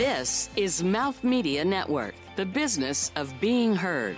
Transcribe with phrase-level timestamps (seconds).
[0.00, 4.16] This is Mouth Media Network, the business of being heard.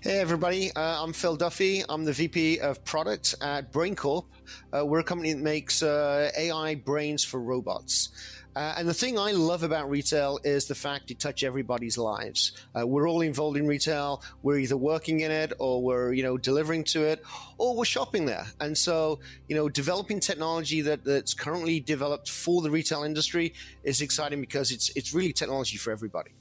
[0.00, 0.72] Hey, everybody.
[0.74, 1.82] Uh, I'm Phil Duffy.
[1.90, 4.24] I'm the VP of Product at BrainCorp.
[4.72, 8.08] Uh, we're a company that makes uh, AI brains for robots.
[8.56, 12.52] Uh, and the thing I love about retail is the fact it touches everybody's lives.
[12.78, 14.22] Uh, we're all involved in retail.
[14.42, 17.22] We're either working in it or we're, you know, delivering to it
[17.58, 18.46] or we're shopping there.
[18.60, 24.00] And so, you know, developing technology that, that's currently developed for the retail industry is
[24.00, 26.32] exciting because it's, it's really technology for everybody.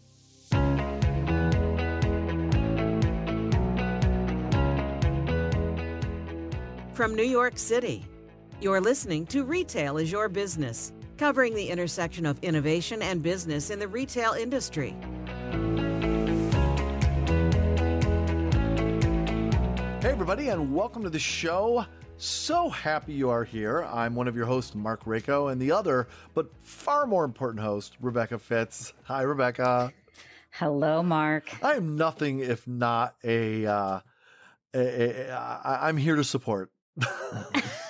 [6.93, 8.05] From New York City,
[8.59, 13.77] you're listening to Retail is Your Business, covering the intersection of innovation and business in
[13.77, 14.95] the retail industry.
[20.01, 21.85] Hey, everybody, and welcome to the show.
[22.15, 23.83] So happy you are here.
[23.83, 27.97] I'm one of your hosts, Mark Rako, and the other, but far more important host,
[27.99, 28.93] Rebecca Fitz.
[29.03, 29.91] Hi, Rebecca.
[30.51, 31.51] Hello, Mark.
[31.61, 33.65] I am nothing if not a.
[33.65, 33.99] Uh,
[34.73, 36.71] a, a, a I'm here to support.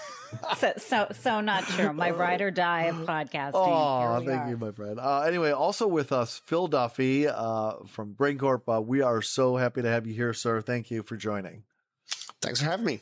[0.57, 1.93] so, so, so not true.
[1.93, 3.51] My ride or die of podcasting.
[3.53, 4.49] Oh, thank are.
[4.49, 4.99] you, my friend.
[4.99, 8.61] Uh, anyway, also with us, Phil Duffy uh, from BrainCorp.
[8.67, 10.61] Uh, we are so happy to have you here, sir.
[10.61, 11.63] Thank you for joining.
[12.41, 13.01] Thanks for having me.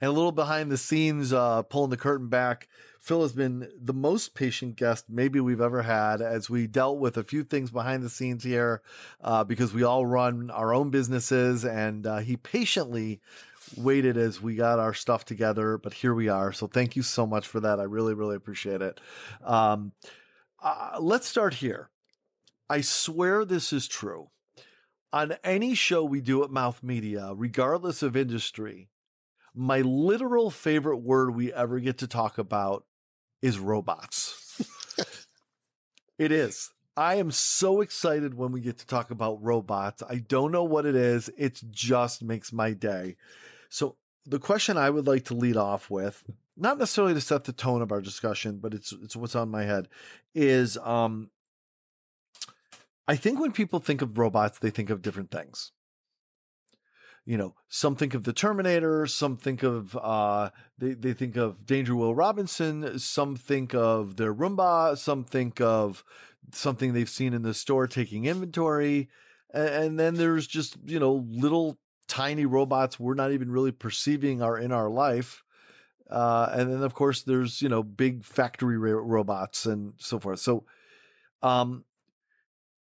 [0.00, 2.68] And a little behind the scenes, uh, pulling the curtain back.
[3.00, 7.16] Phil has been the most patient guest maybe we've ever had as we dealt with
[7.16, 8.80] a few things behind the scenes here
[9.22, 13.20] uh, because we all run our own businesses and uh, he patiently
[13.76, 16.52] waited as we got our stuff together, but here we are.
[16.52, 17.80] So thank you so much for that.
[17.80, 19.00] I really, really appreciate it.
[19.44, 19.92] Um,
[20.62, 21.90] uh, let's start here.
[22.68, 24.30] I swear this is true.
[25.12, 28.88] On any show we do at Mouth Media, regardless of industry,
[29.54, 32.86] my literal favorite word we ever get to talk about
[33.42, 34.62] is robots.
[36.18, 36.70] it is.
[36.96, 40.02] I am so excited when we get to talk about robots.
[40.08, 41.30] I don't know what it is.
[41.36, 43.16] It just makes my day.
[43.72, 43.96] So
[44.26, 46.24] the question I would like to lead off with,
[46.58, 49.64] not necessarily to set the tone of our discussion, but it's it's what's on my
[49.64, 49.88] head,
[50.34, 51.30] is um
[53.08, 55.72] I think when people think of robots, they think of different things.
[57.24, 61.64] You know, some think of the Terminator, some think of uh they, they think of
[61.64, 66.04] Danger Will Robinson, some think of their Roomba, some think of
[66.52, 69.08] something they've seen in the store taking inventory.
[69.54, 71.78] And then there's just, you know, little
[72.12, 75.42] tiny robots we're not even really perceiving are in our life.
[76.10, 80.38] Uh, and then of course there's, you know, big factory robots and so forth.
[80.38, 80.64] So,
[81.42, 81.86] um,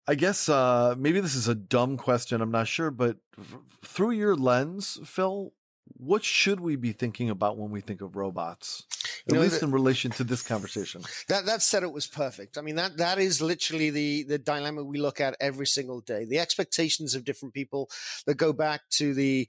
[0.06, 2.42] I guess, uh, maybe this is a dumb question.
[2.42, 5.54] I'm not sure, but f- through your lens, Phil,
[5.96, 8.84] what should we be thinking about when we think of robots?
[9.26, 11.02] At you know, least in relation to this conversation.
[11.28, 12.58] That that it was perfect.
[12.58, 16.24] I mean, that that is literally the the dilemma we look at every single day.
[16.24, 17.90] The expectations of different people
[18.26, 19.48] that go back to the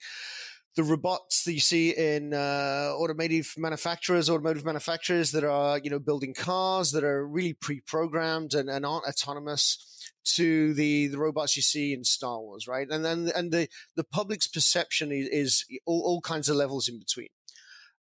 [0.75, 5.99] the robots that you see in uh, automotive manufacturers, automotive manufacturers that are you know
[5.99, 9.94] building cars that are really pre-programmed and, and aren't autonomous
[10.25, 12.87] to the the robots you see in Star Wars, right?
[12.89, 16.99] And then and the the public's perception is, is all, all kinds of levels in
[16.99, 17.29] between.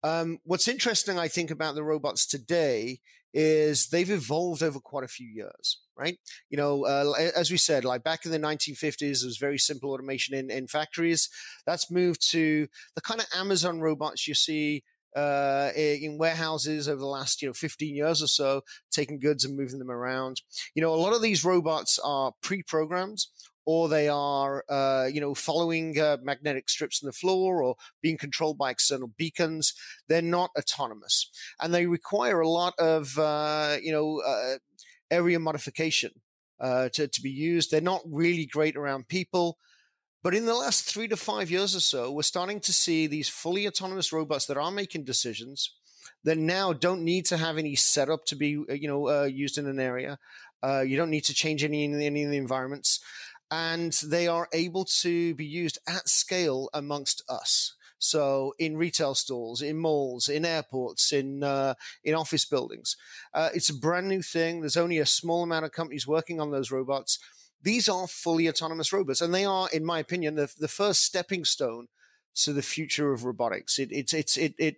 [0.03, 2.99] Um, what's interesting, I think, about the robots today
[3.33, 6.17] is they've evolved over quite a few years, right?
[6.49, 9.91] You know, uh, as we said, like back in the 1950s, there was very simple
[9.91, 11.29] automation in, in factories.
[11.65, 14.83] That's moved to the kind of Amazon robots you see
[15.15, 18.61] uh, in warehouses over the last, you know, 15 years or so,
[18.91, 20.41] taking goods and moving them around.
[20.75, 23.19] You know, a lot of these robots are pre-programmed
[23.65, 28.17] or they are, uh, you know, following uh, magnetic strips in the floor or being
[28.17, 29.73] controlled by external beacons.
[30.07, 31.29] They're not autonomous,
[31.61, 34.57] and they require a lot of, uh, you know, uh,
[35.11, 36.13] area modification
[36.59, 37.69] uh, to, to be used.
[37.69, 39.57] They're not really great around people.
[40.21, 43.29] But in the last three to five years or so, we're starting to see these
[43.29, 45.71] fully autonomous robots that are making decisions
[46.25, 49.65] that now don't need to have any setup to be, uh, you know, used in
[49.67, 50.19] an area.
[50.85, 52.99] you don't need to change any, any of the environments
[53.51, 57.73] and they are able to be used at scale amongst us.
[57.97, 61.73] So in retail stores, in malls, in airports, in uh,
[62.03, 62.95] in office buildings,
[63.33, 64.61] uh, it's a brand new thing.
[64.61, 67.19] There's only a small amount of companies working on those robots.
[67.61, 71.43] These are fully autonomous robots, and they are, in my opinion, the, the first stepping
[71.43, 71.87] stone
[72.35, 73.79] to the future of robotics.
[73.79, 74.75] It it's it's it it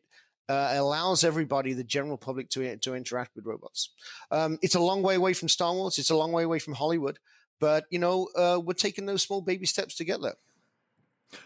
[0.50, 3.90] uh, allows everybody, the general public, to to interact with robots.
[4.32, 6.00] Um, it's a long way away from Star Wars.
[6.00, 7.20] It's a long way away from Hollywood.
[7.60, 10.34] But you know, uh, we're taking those small baby steps together.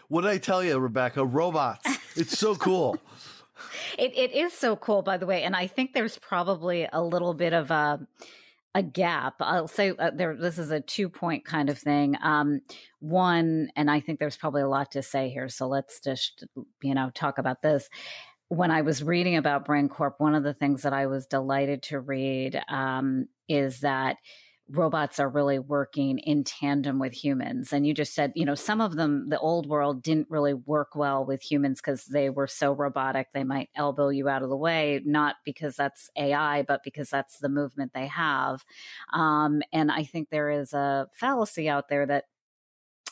[0.08, 1.24] What did I tell you, Rebecca?
[1.24, 1.86] Robots.
[2.16, 2.98] It's so cool.
[3.98, 7.34] It it is so cool, by the way, and I think there's probably a little
[7.34, 8.06] bit of a
[8.76, 9.36] a gap.
[9.40, 10.36] I'll say uh, there.
[10.36, 12.14] This is a two point kind of thing.
[12.22, 12.60] Um,
[13.00, 15.48] one, and I think there's probably a lot to say here.
[15.48, 16.44] So let's just
[16.82, 17.88] you know talk about this.
[18.48, 21.82] When I was reading about Brain Corp, one of the things that I was delighted
[21.84, 24.18] to read um, is that
[24.68, 27.72] robots are really working in tandem with humans.
[27.72, 30.96] And you just said, you know, some of them, the old world didn't really work
[30.96, 33.28] well with humans because they were so robotic.
[33.32, 37.38] They might elbow you out of the way, not because that's AI, but because that's
[37.38, 38.64] the movement they have.
[39.12, 42.24] Um, and I think there is a fallacy out there that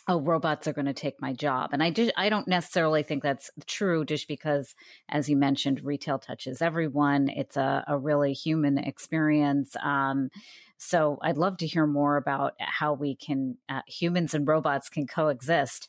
[0.06, 3.22] oh robots are going to take my job and i just i don't necessarily think
[3.22, 4.74] that's true just because
[5.08, 10.28] as you mentioned retail touches everyone it's a, a really human experience um,
[10.84, 15.06] so I'd love to hear more about how we can, uh, humans and robots can
[15.06, 15.88] coexist.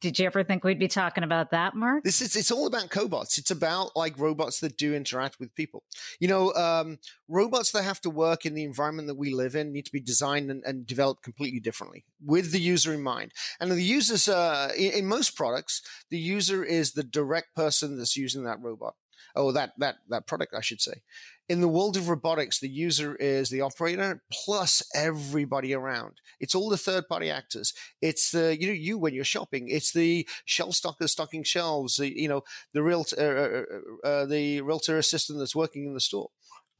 [0.00, 2.04] Did you ever think we'd be talking about that, Mark?
[2.04, 3.38] This is it's all about cobots.
[3.38, 5.82] It's about like robots that do interact with people.
[6.20, 9.72] You know, um, robots that have to work in the environment that we live in
[9.72, 13.32] need to be designed and, and developed completely differently with the user in mind.
[13.60, 15.80] And the users, uh, in, in most products,
[16.10, 18.96] the user is the direct person that's using that robot
[19.34, 21.02] or that that that product, I should say.
[21.48, 26.20] In the world of robotics, the user is the operator plus everybody around.
[26.40, 27.74] It's all the third party actors.
[28.00, 29.68] It's the you know you when you're shopping.
[29.68, 31.96] It's the shelf stockers stocking shelves.
[31.96, 32.42] The, you know
[32.72, 33.62] the real uh, uh,
[34.04, 36.30] uh, uh, the realtor assistant that's working in the store.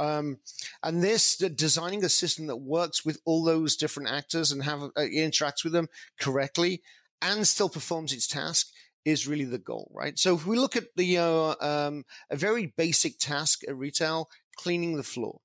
[0.00, 0.38] Um,
[0.82, 4.90] and this designing a system that works with all those different actors and have uh,
[4.97, 5.88] interacts with them
[6.19, 6.82] correctly
[7.23, 8.70] and still performs its task
[9.05, 10.19] is really the goal, right?
[10.19, 14.97] So if we look at the uh, um, a very basic task at retail, cleaning
[14.97, 15.41] the floor,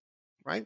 [0.46, 0.66] right?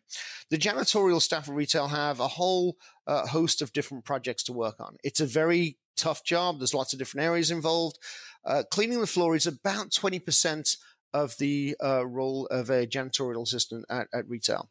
[0.49, 4.79] The janitorial staff at retail have a whole uh, host of different projects to work
[4.79, 4.97] on.
[5.03, 6.59] It's a very tough job.
[6.59, 7.97] There's lots of different areas involved.
[8.45, 10.77] Uh, cleaning the floor is about 20%
[11.13, 14.69] of the uh, role of a janitorial assistant at, at retail.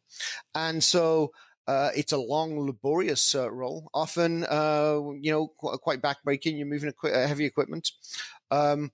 [0.53, 1.31] And so
[1.67, 6.57] uh, it's a long, laborious uh, role, often, uh, you know, qu- quite backbreaking.
[6.57, 7.91] You're moving equi- uh, heavy equipment.
[8.51, 8.91] Um,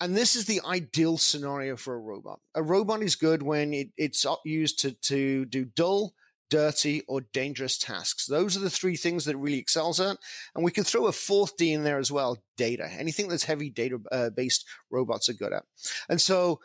[0.00, 2.40] and this is the ideal scenario for a robot.
[2.54, 6.14] A robot is good when it, it's used to, to do dull,
[6.50, 8.26] dirty, or dangerous tasks.
[8.26, 10.16] Those are the three things that really excels at.
[10.54, 12.88] And we can throw a fourth D in there as well data.
[12.98, 15.64] Anything that's heavy data uh, based robots are good at.
[16.08, 16.60] And so,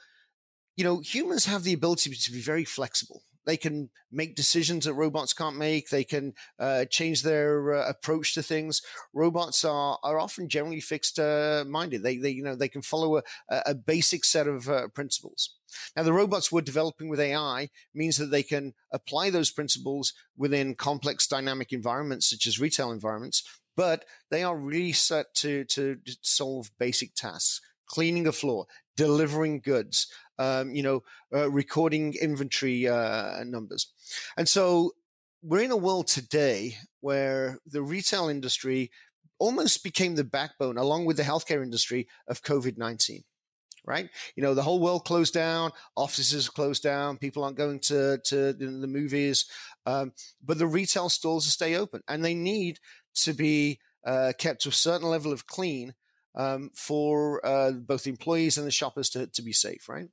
[0.75, 3.23] you know, humans have the ability to be very flexible.
[3.47, 5.89] They can make decisions that robots can't make.
[5.89, 8.81] They can uh, change their uh, approach to things.
[9.13, 12.03] Robots are are often generally fixed uh, minded.
[12.03, 15.55] They they you know they can follow a, a basic set of uh, principles.
[15.95, 20.75] Now, the robots we're developing with AI means that they can apply those principles within
[20.75, 23.43] complex dynamic environments such as retail environments,
[23.75, 30.07] but they are really set to, to solve basic tasks cleaning a floor, delivering goods,
[30.39, 31.03] um, you know,
[31.33, 33.91] uh, recording inventory uh, numbers.
[34.37, 34.91] And so
[35.41, 38.91] we're in a world today where the retail industry
[39.39, 43.23] almost became the backbone, along with the healthcare industry, of COVID 19
[43.87, 44.09] right?
[44.35, 48.53] You know, the whole world closed down, offices closed down, people aren't going to to
[48.53, 49.45] the movies,
[49.85, 50.11] um,
[50.43, 52.79] but the retail stores stay open, and they need
[53.15, 55.93] to be uh, kept to a certain level of clean
[56.35, 60.09] um, for uh, both the employees and the shoppers to, to be safe, right?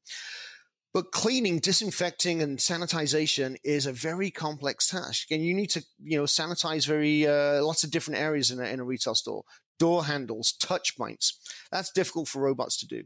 [0.94, 6.16] But cleaning, disinfecting, and sanitization is a very complex task, and you need to, you
[6.16, 9.42] know, sanitize very uh, lots of different areas in a, in a retail store.
[9.80, 11.40] Door handles, touch points.
[11.72, 13.02] That's difficult for robots to do.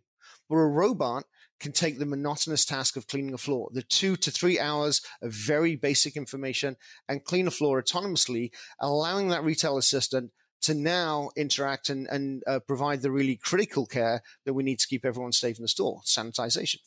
[0.50, 1.24] But a robot
[1.60, 5.32] can take the monotonous task of cleaning a floor, the two to three hours of
[5.32, 6.76] very basic information,
[7.08, 10.30] and clean a floor autonomously, allowing that retail assistant
[10.62, 14.86] to now interact and, and uh, provide the really critical care that we need to
[14.86, 16.78] keep everyone safe in the store, sanitization.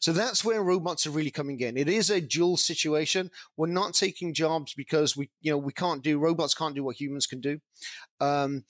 [0.00, 1.76] So that's where robots are really coming in.
[1.76, 3.30] It is a dual situation.
[3.56, 7.00] We're not taking jobs because we, you know, we can't do, robots can't do what
[7.00, 7.60] humans can do.
[8.20, 8.64] Um,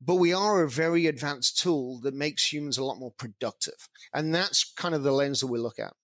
[0.00, 3.88] but we are a very advanced tool that makes humans a lot more productive.
[4.12, 5.94] And that's kind of the lens that we look at.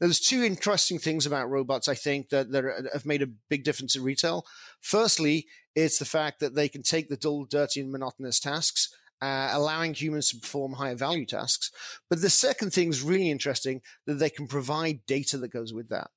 [0.00, 3.94] There's two interesting things about robots, I think, that, that have made a big difference
[3.94, 4.44] in retail.
[4.80, 5.46] Firstly,
[5.84, 9.94] it's the fact that they can take the dull, dirty, and monotonous tasks, uh, allowing
[9.94, 11.70] humans to perform higher value tasks.
[12.08, 15.88] But the second thing is really interesting that they can provide data that goes with
[15.88, 16.10] that.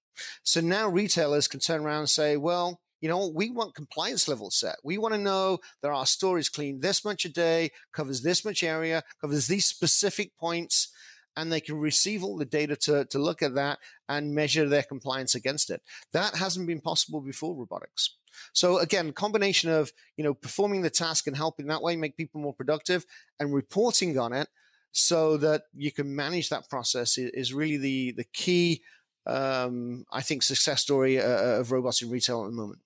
[0.44, 4.56] So now retailers can turn around and say, well, you know, we want compliance levels
[4.56, 4.78] set.
[4.84, 8.46] We want to know that our store is clean this much a day, covers this
[8.46, 10.90] much area, covers these specific points
[11.38, 14.84] and they can receive all the data to, to look at that and measure their
[14.84, 15.82] compliance against it.
[16.12, 18.18] That hasn't been possible before robotics.
[18.54, 22.42] So again, combination of, you know, performing the task and helping that way make people
[22.42, 23.06] more productive
[23.40, 24.48] and reporting on it
[24.92, 28.82] so that you can manage that process is, really the the key
[29.26, 32.80] um, I think success story uh, of robots in retail at the moment.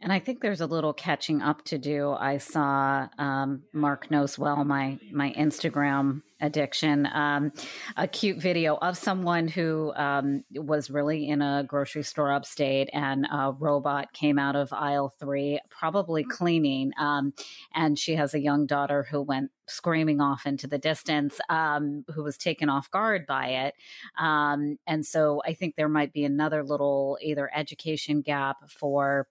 [0.00, 2.10] And I think there's a little catching up to do.
[2.10, 7.06] I saw um, Mark knows well my my Instagram addiction.
[7.06, 7.52] Um,
[7.96, 13.26] a cute video of someone who um, was really in a grocery store upstate, and
[13.32, 16.28] a robot came out of aisle three, probably mm.
[16.28, 16.92] cleaning.
[16.98, 17.32] Um,
[17.74, 22.22] and she has a young daughter who went screaming off into the distance, um, who
[22.22, 23.74] was taken off guard by it.
[24.18, 29.26] Um, and so I think there might be another little either education gap for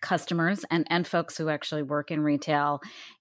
[0.00, 2.80] customers and and folks who actually work in retail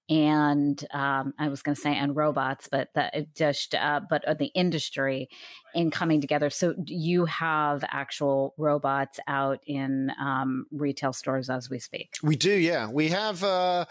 [0.09, 4.35] and um, I was going to say and robots, but the just uh, but uh,
[4.35, 5.29] the industry
[5.75, 6.49] in coming together.
[6.49, 12.15] So you have actual robots out in um, retail stores as we speak.
[12.23, 12.89] We do, yeah.
[12.89, 13.43] We have.
[13.43, 13.85] Uh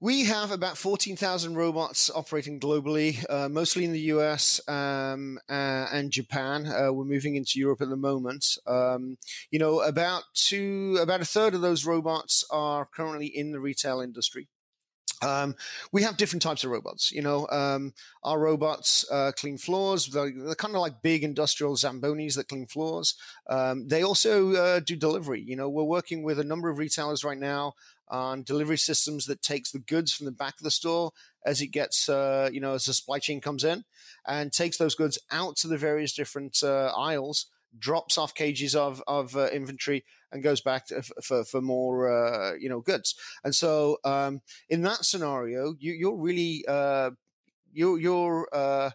[0.00, 6.10] we have about 14,000 robots operating globally, uh, mostly in the US um, uh, and
[6.10, 6.66] Japan.
[6.66, 8.56] Uh, we're moving into Europe at the moment.
[8.66, 9.18] Um,
[9.50, 14.00] you know, about two, about a third of those robots are currently in the retail
[14.00, 14.48] industry.
[15.22, 15.54] Um,
[15.92, 17.12] we have different types of robots.
[17.12, 17.92] You know, um,
[18.24, 20.06] our robots uh, clean floors.
[20.06, 23.16] They're, they're, kind of like big industrial Zambonis that clean floors.
[23.46, 25.42] Um, they also uh, do delivery.
[25.42, 27.74] You know, we're working with a number of retailers right now
[28.10, 31.12] on delivery systems that takes the goods from the back of the store
[31.46, 33.84] as it gets, uh, you know, as the supply chain comes in
[34.26, 37.46] and takes those goods out to the various different uh, aisles,
[37.78, 42.54] drops off cages of, of uh, inventory and goes back to, for, for more, uh,
[42.54, 43.14] you know, goods.
[43.44, 47.10] And so um, in that scenario, you, are really, uh,
[47.72, 48.90] you're, you're uh,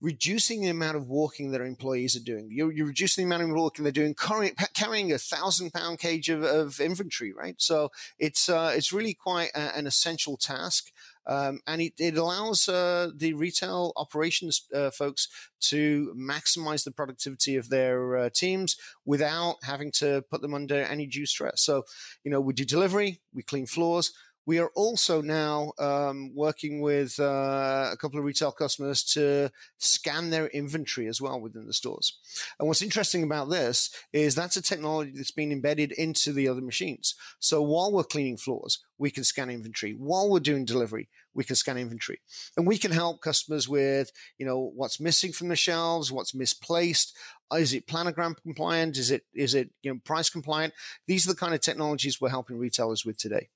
[0.00, 2.48] reducing the amount of walking that our employees are doing.
[2.50, 6.28] You're, you're reducing the amount of walking they're doing, carrying, carrying a thousand pound cage
[6.28, 7.56] of, of, inventory, right?
[7.58, 10.92] So it's uh, it's really quite a, an essential task.
[11.26, 15.28] Um, and it, it allows uh, the retail operations uh, folks
[15.60, 21.06] to maximize the productivity of their uh, teams without having to put them under any
[21.06, 21.60] due stress.
[21.60, 21.84] So,
[22.24, 24.12] you know, we do delivery, we clean floors,
[24.48, 30.30] we are also now um, working with uh, a couple of retail customers to scan
[30.30, 32.18] their inventory as well within the stores.
[32.58, 36.62] And what's interesting about this is that's a technology that's been embedded into the other
[36.62, 37.14] machines.
[37.40, 39.92] So while we're cleaning floors, we can scan inventory.
[39.92, 42.22] While we're doing delivery, we can scan inventory.
[42.56, 47.14] And we can help customers with, you know, what's missing from the shelves, what's misplaced,
[47.54, 48.96] is it planogram compliant?
[48.96, 50.72] Is it is it you know price compliant?
[51.06, 53.48] These are the kind of technologies we're helping retailers with today.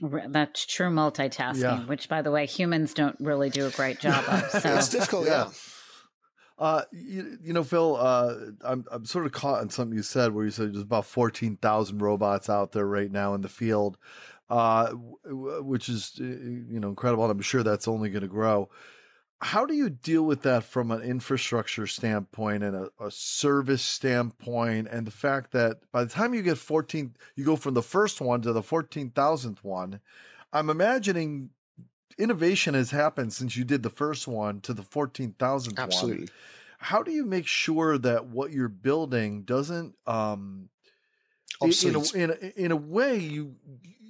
[0.00, 1.84] That's true multitasking, yeah.
[1.84, 4.50] which, by the way, humans don't really do a great job of.
[4.50, 5.50] So it's difficult, yeah.
[6.58, 8.34] Uh, you, you, know, Phil, uh,
[8.64, 11.56] I'm I'm sort of caught in something you said where you said there's about fourteen
[11.56, 13.98] thousand robots out there right now in the field,
[14.48, 18.70] uh, which is you know incredible, and I'm sure that's only going to grow
[19.42, 24.86] how do you deal with that from an infrastructure standpoint and a, a, service standpoint
[24.90, 28.20] and the fact that by the time you get 14 you go from the first
[28.20, 30.00] one to the 14,000th one
[30.52, 31.50] i'm imagining
[32.18, 36.28] innovation has happened since you did the first one to the 14,000th absolutely one.
[36.78, 40.68] how do you make sure that what you're building doesn't um
[41.60, 43.56] in, a, in, a, in a way you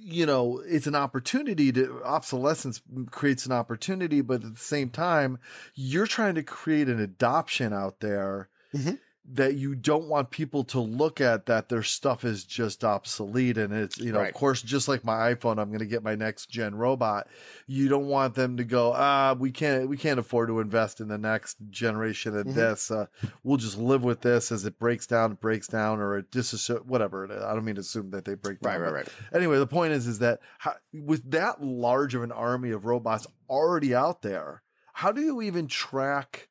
[0.05, 5.39] you know, it's an opportunity to obsolescence creates an opportunity, but at the same time,
[5.75, 8.95] you're trying to create an adoption out there mm-hmm
[9.31, 13.73] that you don't want people to look at that their stuff is just obsolete and
[13.73, 14.29] it's you know right.
[14.29, 17.27] of course just like my iphone i'm going to get my next gen robot
[17.65, 21.07] you don't want them to go ah we can't we can't afford to invest in
[21.07, 22.55] the next generation of mm-hmm.
[22.55, 23.05] this uh,
[23.43, 26.85] we'll just live with this as it breaks down it breaks down or it disassoci-
[26.85, 29.65] whatever i don't mean to assume that they break down right right right anyway the
[29.65, 34.21] point is is that how, with that large of an army of robots already out
[34.21, 34.63] there
[34.93, 36.49] how do you even track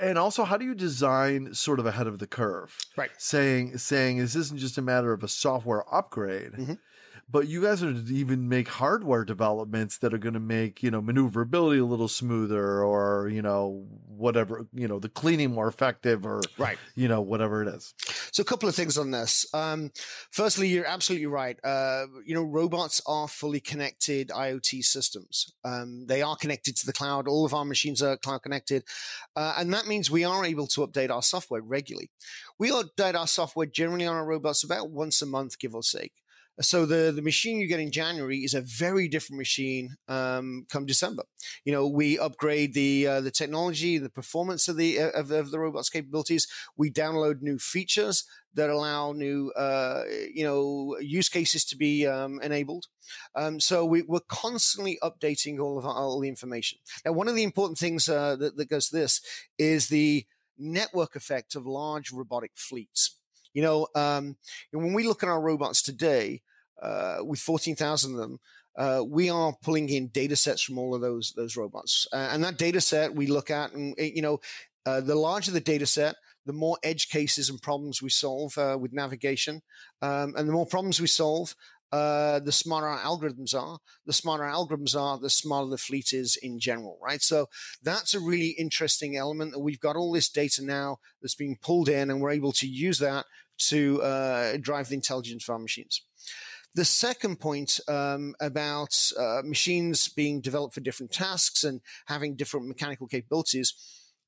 [0.00, 2.76] and also how do you design sort of ahead of the curve?
[2.96, 3.10] Right.
[3.18, 6.52] Saying saying this isn't just a matter of a software upgrade.
[6.52, 6.72] Mm-hmm
[7.32, 10.90] but you guys are to even make hardware developments that are going to make you
[10.90, 16.26] know maneuverability a little smoother or you know whatever you know the cleaning more effective
[16.26, 16.78] or right.
[16.94, 17.94] you know whatever it is.
[18.30, 19.46] So a couple of things on this.
[19.54, 19.90] Um,
[20.30, 21.58] firstly you're absolutely right.
[21.64, 25.52] Uh, you know robots are fully connected iot systems.
[25.64, 27.26] Um, they are connected to the cloud.
[27.26, 28.84] All of our machines are cloud connected.
[29.34, 32.10] Uh, and that means we are able to update our software regularly.
[32.58, 36.12] We update our software generally on our robots about once a month give or take
[36.60, 40.84] So the, the machine you get in January is a very different machine um, come
[40.84, 41.22] December.
[41.64, 45.58] You know, we upgrade the uh, the technology, the performance of the of, of, the
[45.58, 46.46] robot's capabilities.
[46.76, 52.38] We download new features that allow new uh, you know use cases to be um,
[52.42, 52.86] enabled.
[53.34, 56.78] Um, so we, are constantly updating all of our, all the information.
[57.04, 59.22] Now, one of the important things uh, that, that goes to this
[59.58, 60.26] is the
[60.58, 63.18] network effect of large robotic fleets.
[63.54, 64.36] You know, um,
[64.72, 66.42] when we look at our robots today,
[66.80, 68.40] uh, with 14,000 of them,
[68.76, 72.42] uh, we are pulling in data sets from all of those those robots, uh, and
[72.42, 74.40] that data set we look at, and you know,
[74.86, 76.16] uh, the larger the data set,
[76.46, 79.60] the more edge cases and problems we solve uh, with navigation,
[80.00, 81.54] um, and the more problems we solve,
[81.92, 83.78] uh, the smarter our algorithms are.
[84.06, 87.20] The smarter our algorithms are, the smarter the fleet is in general, right?
[87.20, 87.48] So
[87.82, 91.88] that's a really interesting element that we've got all this data now that's being pulled
[91.88, 93.26] in, and we're able to use that
[93.68, 96.02] to uh, drive the intelligence of our machines.
[96.74, 102.66] The second point um, about uh, machines being developed for different tasks and having different
[102.66, 103.74] mechanical capabilities.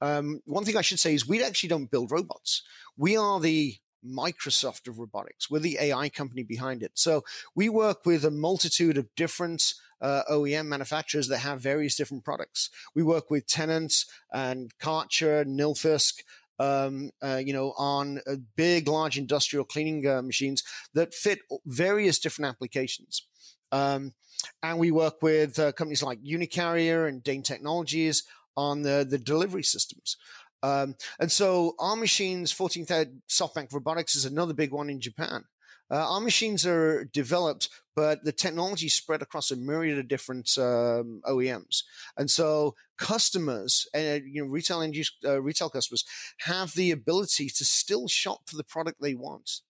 [0.02, 2.62] Um, one thing I should say is we actually don't build robots.
[2.98, 5.50] We are the Microsoft of robotics.
[5.50, 6.92] We're the AI company behind it.
[6.94, 12.24] So we work with a multitude of different uh, OEM manufacturers that have various different
[12.24, 12.70] products.
[12.94, 16.22] We work with Tennant and Kärcher, Nilfisk,
[16.58, 22.18] um, uh, you know, on uh, big, large industrial cleaning uh, machines that fit various
[22.18, 23.26] different applications.
[23.72, 24.12] Um,
[24.62, 28.24] and we work with uh, companies like Unicarrier and Dane Technologies
[28.56, 30.16] on the, the delivery systems.
[30.64, 35.44] Um, and so our machines, 14th SoftBank Robotics is another big one in Japan.
[35.90, 41.20] Uh, our machines are developed, but the technology spread across a myriad of different um,
[41.26, 41.82] OEMs,
[42.16, 46.06] and so customers uh, you know retail end use uh, retail customers
[46.38, 49.60] have the ability to still shop for the product they want.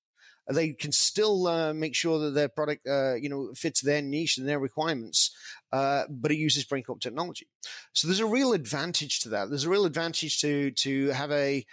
[0.51, 4.37] They can still uh, make sure that their product, uh, you know, fits their niche
[4.37, 5.31] and their requirements,
[5.73, 7.49] uh, but it uses BrainCorp technology.
[7.93, 9.49] So there's a real advantage to that.
[9.49, 11.65] There's a real advantage to to have a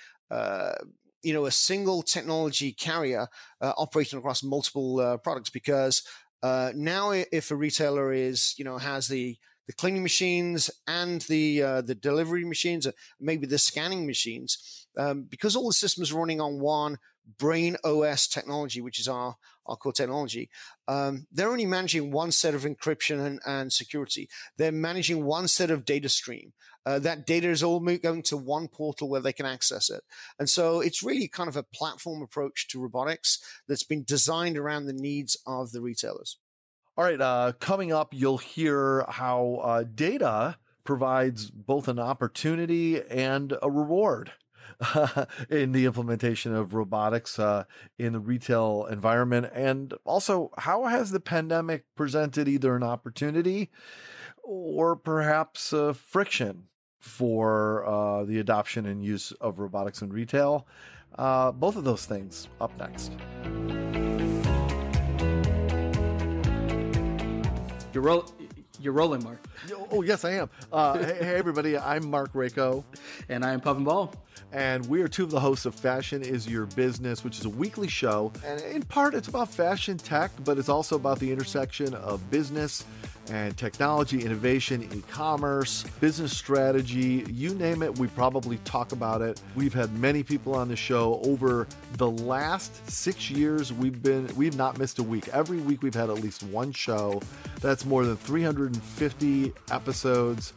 [1.24, 3.28] you know a single technology carrier
[3.62, 6.04] uh, operating across multiple uh, products because
[6.44, 9.38] uh, now if a retailer is you know has the
[9.68, 15.24] the cleaning machines and the uh, the delivery machines uh, maybe the scanning machines um,
[15.24, 16.98] because all the systems are running on one
[17.38, 20.49] BrainOS technology which is our our core technology
[20.88, 25.71] um, they're only managing one set of encryption and, and security they're managing one set
[25.71, 26.53] of data stream
[26.86, 30.01] uh, that data is all going to one portal where they can access it.
[30.39, 34.86] And so it's really kind of a platform approach to robotics that's been designed around
[34.86, 36.38] the needs of the retailers.
[36.97, 37.21] All right.
[37.21, 44.31] Uh, coming up, you'll hear how uh, data provides both an opportunity and a reward.
[45.50, 47.65] in the implementation of robotics uh,
[47.98, 53.70] in the retail environment, and also how has the pandemic presented either an opportunity
[54.44, 56.63] or perhaps a friction
[57.00, 60.67] for uh, the adoption and use of robotics in retail.
[61.17, 63.12] Uh, both of those things up next.
[67.94, 68.32] You're, roll-
[68.80, 69.44] you're rolling, Mark.
[69.91, 70.50] Oh, yes, I am.
[70.72, 71.78] Uh, hey, hey, everybody.
[71.78, 72.86] I'm Mark Rako.
[73.28, 74.13] And I'm Puffin Ball.
[74.52, 77.50] And we are two of the hosts of Fashion is Your Business, which is a
[77.50, 78.32] weekly show.
[78.46, 82.84] And in part, it's about fashion tech, but it's also about the intersection of business
[83.30, 89.41] and technology, innovation, e commerce, business strategy you name it, we probably talk about it.
[89.56, 91.67] We've had many people on the show over
[91.98, 93.72] the last six years.
[93.72, 95.28] We've been, we've not missed a week.
[95.30, 97.22] Every week we've had at least one show.
[97.62, 100.54] That's more than 350 episodes.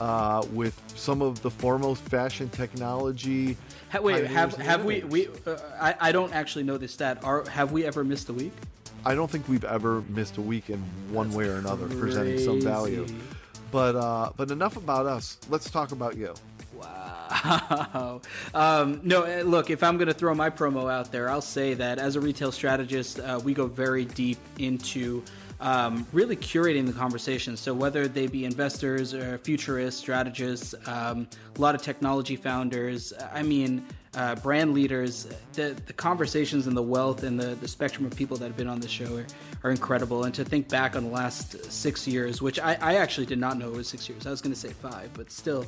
[0.00, 3.56] Uh, with some of the foremost fashion technology.
[3.90, 5.02] Ha- wait, have have we?
[5.02, 7.18] We uh, I, I don't actually know this stat.
[7.24, 8.52] Are have we ever missed a week?
[9.04, 10.78] I don't think we've ever missed a week in
[11.10, 12.00] one That's way or another, crazy.
[12.00, 13.06] presenting some value.
[13.72, 15.38] But uh, but enough about us.
[15.48, 16.34] Let's talk about you.
[16.74, 18.20] Wow.
[18.54, 21.74] Um, no, eh, look, if I'm going to throw my promo out there, I'll say
[21.74, 25.22] that as a retail strategist, uh, we go very deep into
[25.60, 27.56] um, really curating the conversation.
[27.56, 33.42] So whether they be investors or futurists, strategists, um, a lot of technology founders, I
[33.42, 38.16] mean, uh, brand leaders, the, the conversations and the wealth and the, the spectrum of
[38.16, 39.26] people that have been on the show are,
[39.64, 40.24] are incredible.
[40.24, 43.58] And to think back on the last six years, which I, I actually did not
[43.58, 44.26] know it was six years.
[44.26, 45.66] I was going to say five, but still,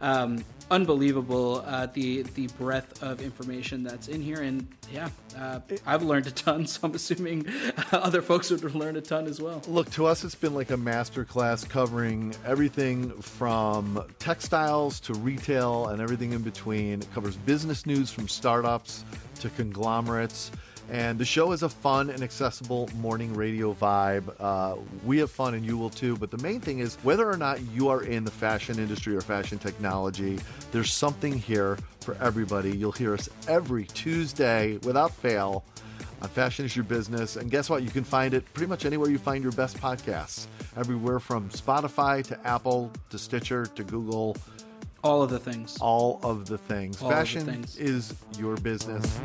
[0.00, 4.40] um, unbelievable uh, the the breadth of information that's in here.
[4.40, 7.46] And yeah, uh, I've learned a ton, so I'm assuming
[7.92, 9.62] other folks would learn a ton as well.
[9.68, 15.88] Look, to us, it's been like a master class covering everything from textiles to retail
[15.88, 17.00] and everything in between.
[17.02, 19.04] It covers business news from startups
[19.40, 20.50] to conglomerates
[20.90, 24.34] And the show is a fun and accessible morning radio vibe.
[24.40, 26.16] Uh, we have fun and you will too.
[26.16, 29.20] But the main thing is whether or not you are in the fashion industry or
[29.20, 30.40] fashion technology,
[30.72, 32.76] there's something here for everybody.
[32.76, 35.64] You'll hear us every Tuesday without fail
[36.22, 37.36] on Fashion is Your Business.
[37.36, 37.82] And guess what?
[37.82, 40.46] You can find it pretty much anywhere you find your best podcasts.
[40.76, 44.36] Everywhere from Spotify to Apple to Stitcher to Google.
[45.02, 45.78] All of the things.
[45.80, 47.00] All of the things.
[47.00, 47.76] All Fashion the things.
[47.78, 49.20] is your business.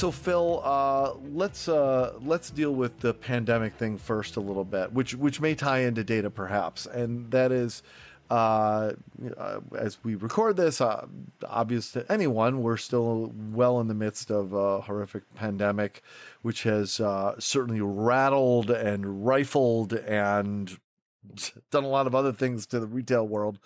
[0.00, 4.94] So Phil, uh, let's uh, let's deal with the pandemic thing first a little bit,
[4.94, 7.82] which which may tie into data perhaps, and that is,
[8.30, 8.92] uh,
[9.36, 11.04] uh, as we record this, uh,
[11.46, 16.02] obvious to anyone, we're still well in the midst of a horrific pandemic,
[16.40, 20.78] which has uh, certainly rattled and rifled and
[21.70, 23.58] done a lot of other things to the retail world,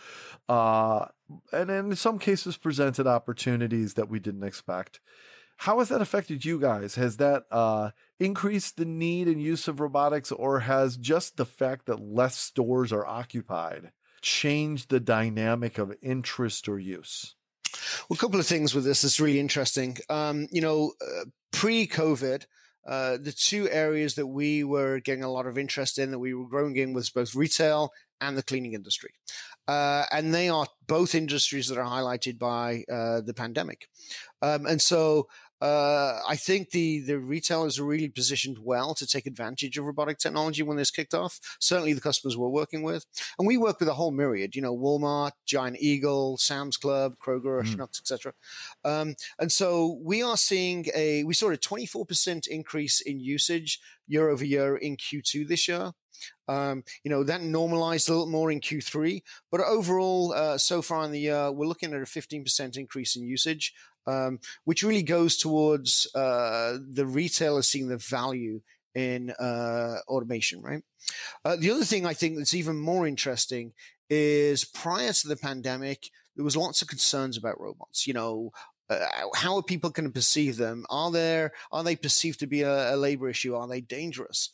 [0.48, 1.06] uh,
[1.52, 5.00] and in some cases presented opportunities that we didn't expect.
[5.56, 6.96] How has that affected you guys?
[6.96, 11.86] Has that uh, increased the need and use of robotics, or has just the fact
[11.86, 17.36] that less stores are occupied changed the dynamic of interest or use?
[18.08, 19.96] Well, a couple of things with this that's really interesting.
[20.08, 22.46] Um, you know, uh, pre COVID,
[22.86, 26.34] uh, the two areas that we were getting a lot of interest in, that we
[26.34, 29.14] were growing in, was both retail and the cleaning industry.
[29.66, 33.88] Uh, and they are both industries that are highlighted by uh, the pandemic.
[34.42, 35.28] Um, and so
[35.64, 40.18] uh, I think the the retailers are really positioned well to take advantage of robotic
[40.18, 41.40] technology when this kicked off.
[41.58, 43.06] Certainly, the customers we're working with,
[43.38, 44.54] and we work with a whole myriad.
[44.54, 47.76] You know, Walmart, Giant Eagle, Sam's Club, Kroger, Mm.
[47.76, 48.34] Schnucks, etc.
[48.84, 53.18] Um, and so we are seeing a we saw a twenty four percent increase in
[53.20, 55.92] usage year over year in Q2 this year.
[56.46, 61.04] Um, you know, that normalized a little more in Q3, but overall, uh, so far
[61.04, 63.74] in the year, we're looking at a 15% increase in usage,
[64.06, 68.60] um, which really goes towards uh, the retailer seeing the value
[68.94, 70.82] in uh, automation, right?
[71.44, 73.72] Uh, the other thing I think that's even more interesting
[74.08, 78.06] is prior to the pandemic, there was lots of concerns about robots.
[78.06, 78.52] You know,
[78.88, 80.84] uh, how are people going to perceive them?
[80.90, 83.54] Are there are they perceived to be a, a labor issue?
[83.54, 84.50] Are they dangerous?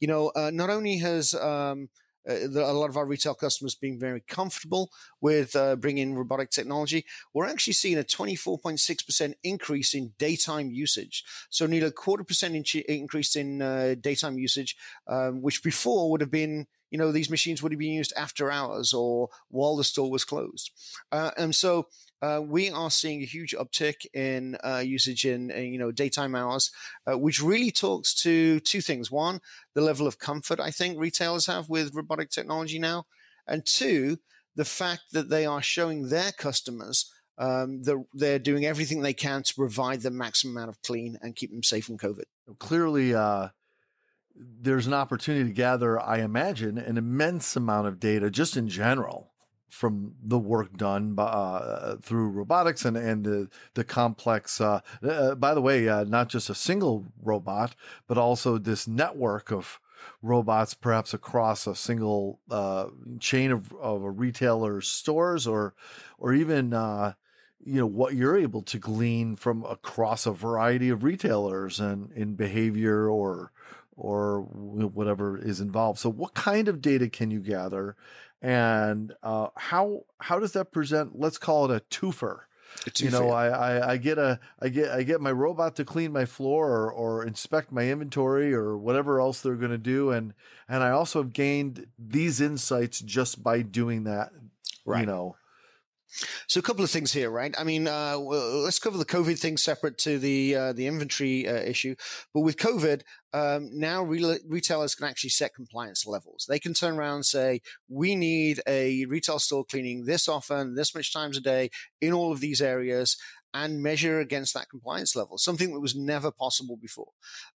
[0.00, 1.88] You know, uh, not only has um,
[2.26, 7.46] a lot of our retail customers being very comfortable with uh, bringing robotic technology, we're
[7.46, 11.24] actually seeing a 24.6% increase in daytime usage.
[11.50, 16.20] So, nearly a quarter percent in- increase in uh, daytime usage, um, which before would
[16.20, 19.82] have been you know these machines would have been used after hours or while the
[19.82, 20.70] store was closed
[21.10, 21.88] uh, and so
[22.22, 26.34] uh, we are seeing a huge uptick in uh, usage in, in, you know daytime
[26.34, 26.70] hours,
[27.06, 29.40] uh, which really talks to two things: one,
[29.74, 33.06] the level of comfort I think retailers have with robotic technology now,
[33.46, 34.18] and two,
[34.56, 39.42] the fact that they are showing their customers um, that they're doing everything they can
[39.42, 42.24] to provide the maximum amount of clean and keep them safe from COVID.
[42.58, 43.48] Clearly, uh,
[44.34, 49.33] there's an opportunity to gather, I imagine, an immense amount of data just in general
[49.74, 55.34] from the work done by, uh, through robotics and, and the, the complex, uh, uh,
[55.34, 57.74] by the way, uh, not just a single robot,
[58.06, 59.80] but also this network of
[60.22, 62.86] robots, perhaps across a single uh,
[63.18, 65.74] chain of, of a retailer's stores or,
[66.18, 67.14] or even, uh,
[67.64, 72.36] you know, what you're able to glean from across a variety of retailers and in
[72.36, 73.50] behavior or,
[73.96, 75.98] or whatever is involved.
[75.98, 77.96] So what kind of data can you gather?
[78.44, 81.18] And uh, how how does that present?
[81.18, 82.40] Let's call it a twofer.
[82.98, 86.12] You know, I, I, I get a I get I get my robot to clean
[86.12, 90.34] my floor or, or inspect my inventory or whatever else they're going to do, and
[90.68, 94.30] and I also have gained these insights just by doing that.
[94.84, 95.00] Right.
[95.00, 95.36] You know,
[96.46, 97.54] so a couple of things here, right?
[97.58, 101.48] I mean, uh, well, let's cover the COVID thing separate to the uh, the inventory
[101.48, 101.94] uh, issue.
[102.32, 106.46] But with COVID, um, now re- retailers can actually set compliance levels.
[106.48, 110.94] They can turn around and say, "We need a retail store cleaning this often, this
[110.94, 113.16] much times a day in all of these areas."
[113.56, 117.12] And measure against that compliance level, something that was never possible before.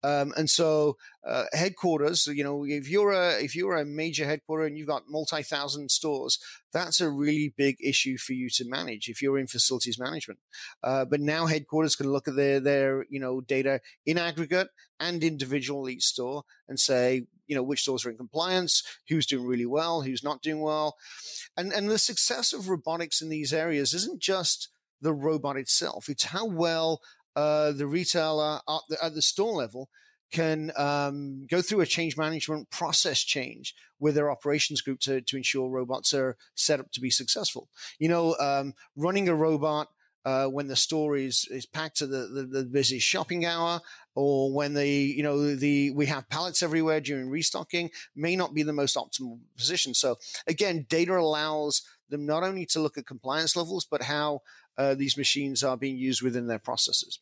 [0.03, 4.65] Um, and so, uh, headquarters, you know, if you're a if you're a major headquarter
[4.65, 6.41] and you've got multi thousand stores,
[6.73, 10.41] that's a really big issue for you to manage if you're in facilities management.
[10.83, 15.23] Uh, but now headquarters can look at their their you know data in aggregate and
[15.23, 19.67] individual each store and say you know which stores are in compliance, who's doing really
[19.67, 20.97] well, who's not doing well,
[21.57, 24.71] and and the success of robotics in these areas isn't just
[25.05, 27.01] the robot itself; it's how well
[27.37, 29.89] uh, the retailer at the, at the store level
[30.33, 35.37] can um, go through a change management process change with their operations group to, to
[35.37, 37.69] ensure robots are set up to be successful.
[38.01, 39.89] You know, um, running a robot
[40.25, 43.81] uh, when the store is, is packed to the, the, the busiest shopping hour
[44.15, 48.63] or when the you know the we have pallets everywhere during restocking may not be
[48.63, 53.57] the most optimal position so again data allows them not only to look at compliance
[53.57, 54.41] levels but how
[54.79, 57.19] uh, these machines are being used within their processes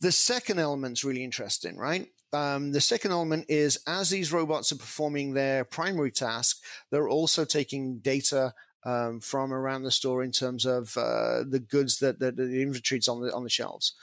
[0.00, 4.72] the second element is really interesting right um, the second element is as these robots
[4.72, 8.52] are performing their primary task they're also taking data
[8.86, 13.00] um, from around the store in terms of uh, the goods that, that the inventory
[13.00, 13.94] is on the on the shelves.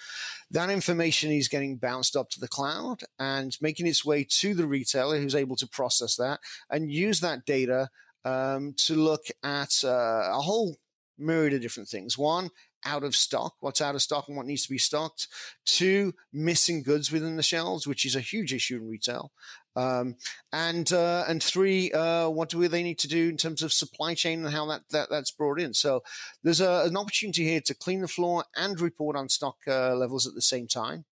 [0.51, 4.67] That information is getting bounced up to the cloud and making its way to the
[4.67, 7.89] retailer who's able to process that and use that data
[8.25, 10.75] um, to look at uh, a whole
[11.17, 12.17] myriad of different things.
[12.17, 12.49] One,
[12.85, 15.27] out of stock, what's out of stock and what needs to be stocked.
[15.65, 19.31] Two, missing goods within the shelves, which is a huge issue in retail.
[19.75, 20.17] Um,
[20.51, 24.13] and uh, and three, uh, what do they need to do in terms of supply
[24.13, 25.73] chain and how that, that that's brought in?
[25.73, 26.03] So
[26.43, 30.27] there's a, an opportunity here to clean the floor and report on stock uh, levels
[30.27, 31.05] at the same time.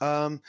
[0.00, 0.42] Um,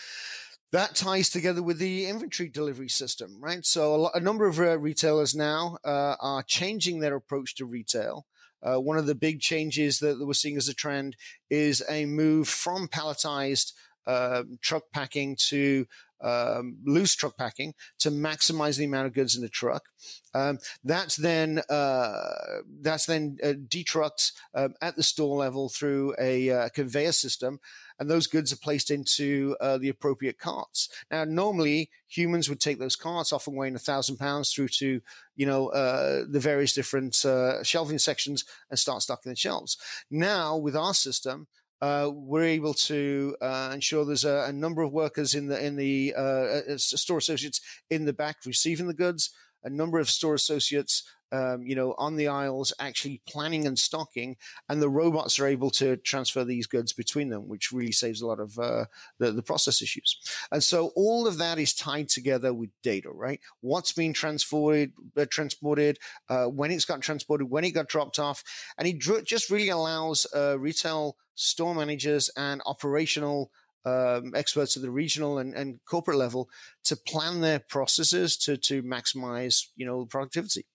[0.72, 3.66] that ties together with the inventory delivery system, right?
[3.66, 8.26] So a, a number of uh, retailers now uh, are changing their approach to retail.
[8.62, 11.16] Uh, one of the big changes that, we're seeing as a trend
[11.50, 13.74] is a move from palletized
[14.08, 15.86] uh, truck packing to
[16.22, 19.86] um, loose truck packing to maximize the amount of goods in the truck.
[20.34, 26.50] Um, that's then uh, that's then uh, detrucked um, at the store level through a
[26.50, 27.60] uh, conveyor system,
[28.00, 30.90] and those goods are placed into uh, the appropriate carts.
[31.12, 35.02] Now, normally humans would take those carts, often weighing a thousand pounds, through to
[35.36, 39.78] you know uh, the various different uh, shelving sections and start stocking the shelves.
[40.10, 41.48] Now, with our system,
[41.82, 45.76] uh, we're able to uh, ensure there's a, a, number of workers in the in
[45.78, 49.30] the uh, uh store associates in the back receiving the goods,
[49.64, 54.38] a number of store associates um, you know, on the aisles actually planning and stocking,
[54.68, 58.28] and the robots are able to transfer these goods between them, which really saves a
[58.28, 58.86] lot of uh,
[59.18, 60.18] the, the process issues.
[60.52, 63.40] And so all of that is tied together with data, right?
[63.62, 68.44] What's being transported, uh, transported, uh, when it's got transported, when it got dropped off,
[68.78, 73.52] and it just really allows uh, retail store managers and operational
[73.86, 76.50] um, experts at the regional and, and corporate level
[76.84, 80.66] to plan their processes to to maximize you know productivity.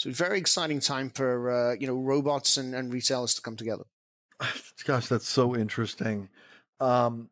[0.00, 3.84] So very exciting time for uh, you know robots and, and retailers to come together.
[4.86, 6.30] Gosh, that's so interesting.
[6.80, 7.28] Um,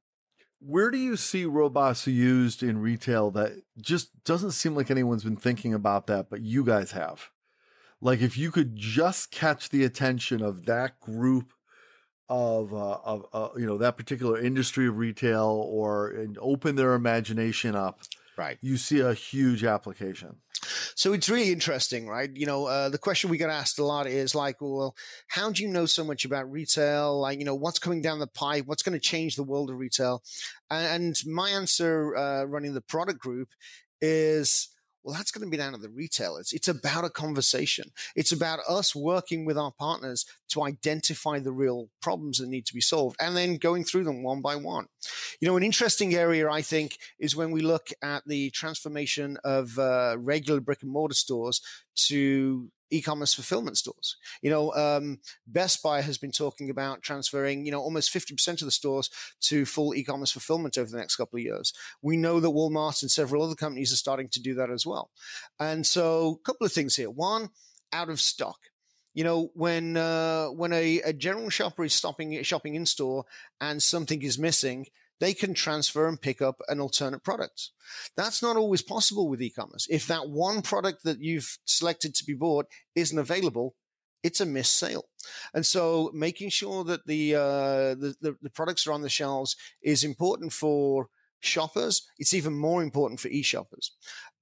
[0.60, 5.38] where do you see robots used in retail that just doesn't seem like anyone's been
[5.38, 7.30] thinking about that, but you guys have?
[8.02, 11.54] Like if you could just catch the attention of that group
[12.28, 16.92] of uh, of uh, you know that particular industry of retail or and open their
[16.92, 18.02] imagination up,
[18.38, 18.56] right?
[18.62, 20.36] You see a huge application.
[20.94, 22.30] So it's really interesting, right?
[22.34, 24.96] You know, uh, the question we get asked a lot is like, well,
[25.28, 27.20] how do you know so much about retail?
[27.20, 28.66] Like, you know, what's coming down the pipe?
[28.66, 30.22] What's going to change the world of retail?
[30.70, 33.48] And my answer, uh, running the product group,
[34.00, 34.68] is
[35.08, 36.52] well, that's going to be down to the retailers.
[36.52, 37.92] It's about a conversation.
[38.14, 42.74] It's about us working with our partners to identify the real problems that need to
[42.74, 44.88] be solved and then going through them one by one.
[45.40, 49.78] You know, an interesting area, I think, is when we look at the transformation of
[49.78, 51.62] uh, regular brick and mortar stores
[52.08, 54.16] to e-commerce fulfillment stores.
[54.42, 58.66] You know, um, Best Buy has been talking about transferring, you know, almost 50% of
[58.66, 59.10] the stores
[59.42, 61.72] to full e-commerce fulfillment over the next couple of years.
[62.02, 65.10] We know that Walmart and several other companies are starting to do that as well.
[65.58, 67.10] And so a couple of things here.
[67.10, 67.50] One,
[67.92, 68.58] out of stock
[69.14, 73.24] you know when uh, when a, a, general shopper is stopping shopping in store
[73.60, 74.86] and something is missing
[75.20, 77.70] they can transfer and pick up an alternate product.
[78.16, 79.86] That's not always possible with e-commerce.
[79.90, 83.74] If that one product that you've selected to be bought isn't available,
[84.22, 85.04] it's a missed sale.
[85.54, 89.56] And so making sure that the, uh, the, the, the products are on the shelves
[89.82, 91.08] is important for
[91.40, 92.06] shoppers.
[92.18, 93.92] It's even more important for e-shoppers.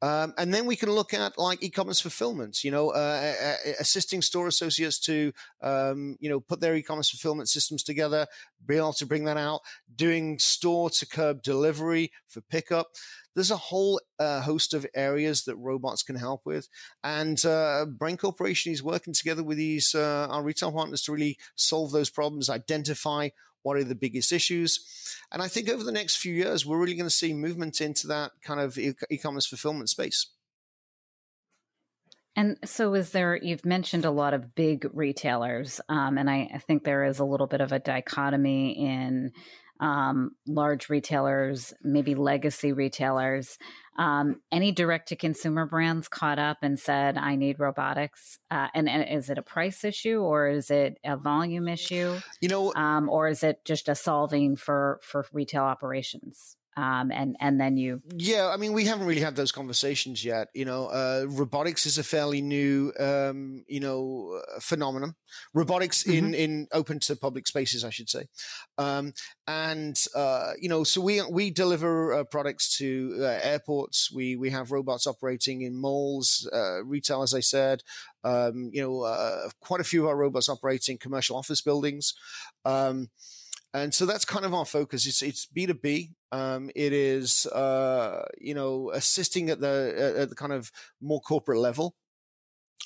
[0.03, 3.33] Um, and then we can look at like e-commerce fulfillment, you know, uh,
[3.81, 5.33] assisting store associates to,
[5.63, 8.27] um, you know, put their e-commerce fulfillment systems together,
[8.67, 9.61] be able to bring that out,
[9.95, 12.89] doing store to curb delivery for pickup.
[13.35, 16.69] There's a whole uh, host of areas that robots can help with.
[17.03, 21.39] And uh, Brain Corporation is working together with these, uh, our retail partners to really
[21.55, 23.31] solve those problems, identify
[23.67, 24.87] what are the biggest issues.
[25.33, 28.07] And I think over the next few years, we're really going to see movement into
[28.07, 30.29] that kind of e commerce fulfillment space.
[32.37, 36.59] And so, is there, you've mentioned a lot of big retailers, um, and I, I,
[36.59, 39.33] think there is a little bit of a dichotomy in
[39.81, 43.59] um, large retailers, maybe legacy retailers.
[43.99, 48.39] Um, any direct to consumer brands caught up and said, I need robotics?
[48.51, 52.19] Uh, and, and, is it a price issue or is it a volume issue?
[52.41, 56.56] You know, um, or is it just a solving for, for retail operations?
[56.77, 60.49] Um, and and then you yeah i mean we haven't really had those conversations yet
[60.55, 65.15] you know uh, robotics is a fairly new um, you know uh, phenomenon.
[65.55, 66.27] Robotics mm-hmm.
[66.27, 68.27] in in open to public spaces i should say.
[68.79, 69.13] Um,
[69.47, 74.11] and uh, you know so we we deliver uh, products to uh, airports.
[74.13, 77.83] We we have robots operating in malls uh, retail as i said.
[78.25, 82.15] Um, you know quite a few of our robots operating in commercial office buildings.
[82.65, 83.09] Um,
[83.77, 85.07] and so that's kind of our focus.
[85.07, 86.13] It's it's B two B.
[86.33, 91.59] Um, it is uh, you know assisting at the at the kind of more corporate
[91.59, 91.95] level.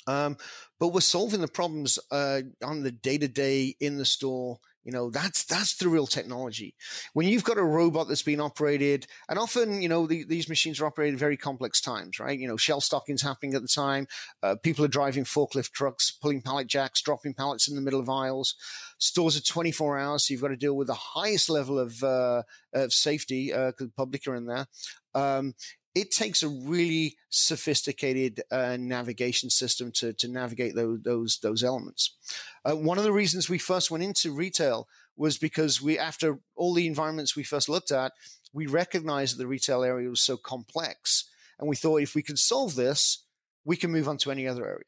[0.07, 0.37] Um,
[0.79, 4.91] but we're solving the problems uh, on the day to day in the store you
[4.91, 6.73] know, that's that's the real technology.
[7.13, 10.79] When you've got a robot that's been operated, and often, you know, the, these machines
[10.79, 12.37] are operated very complex times, right?
[12.37, 14.07] You know, shell stocking's happening at the time.
[14.41, 18.09] Uh, people are driving forklift trucks, pulling pallet jacks, dropping pallets in the middle of
[18.09, 18.55] aisles.
[18.97, 22.43] Stores are 24 hours, so you've got to deal with the highest level of uh,
[22.73, 24.67] of safety because uh, the public are in there.
[25.13, 25.53] Um,
[25.93, 32.15] it takes a really sophisticated uh, navigation system to, to navigate those, those, those elements.
[32.63, 36.73] Uh, one of the reasons we first went into retail was because we, after all
[36.73, 38.13] the environments we first looked at,
[38.53, 41.25] we recognized that the retail area was so complex.
[41.59, 43.25] And we thought if we could solve this,
[43.65, 44.85] we can move on to any other area.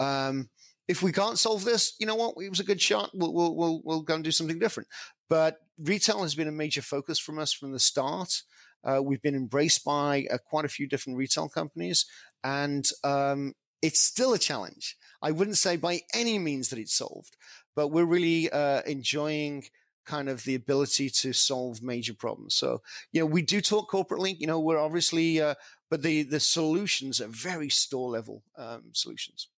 [0.00, 0.50] Um,
[0.86, 2.34] if we can't solve this, you know what?
[2.42, 3.10] It was a good shot.
[3.14, 4.88] We'll, we'll, we'll, we'll go and do something different.
[5.30, 8.42] But retail has been a major focus from us from the start.
[8.84, 12.06] Uh, we've been embraced by uh, quite a few different retail companies,
[12.42, 14.96] and um, it's still a challenge.
[15.22, 17.36] I wouldn't say by any means that it's solved,
[17.74, 19.64] but we're really uh, enjoying
[20.04, 22.54] kind of the ability to solve major problems.
[22.54, 24.38] So, you know, we do talk corporately.
[24.38, 25.54] You know, we're obviously, uh,
[25.90, 29.48] but the the solutions are very store level um, solutions.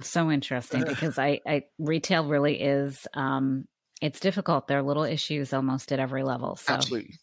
[0.00, 3.66] So interesting because I, I retail really is um,
[4.00, 4.68] it's difficult.
[4.68, 6.56] There are little issues almost at every level.
[6.56, 7.14] So Absolutely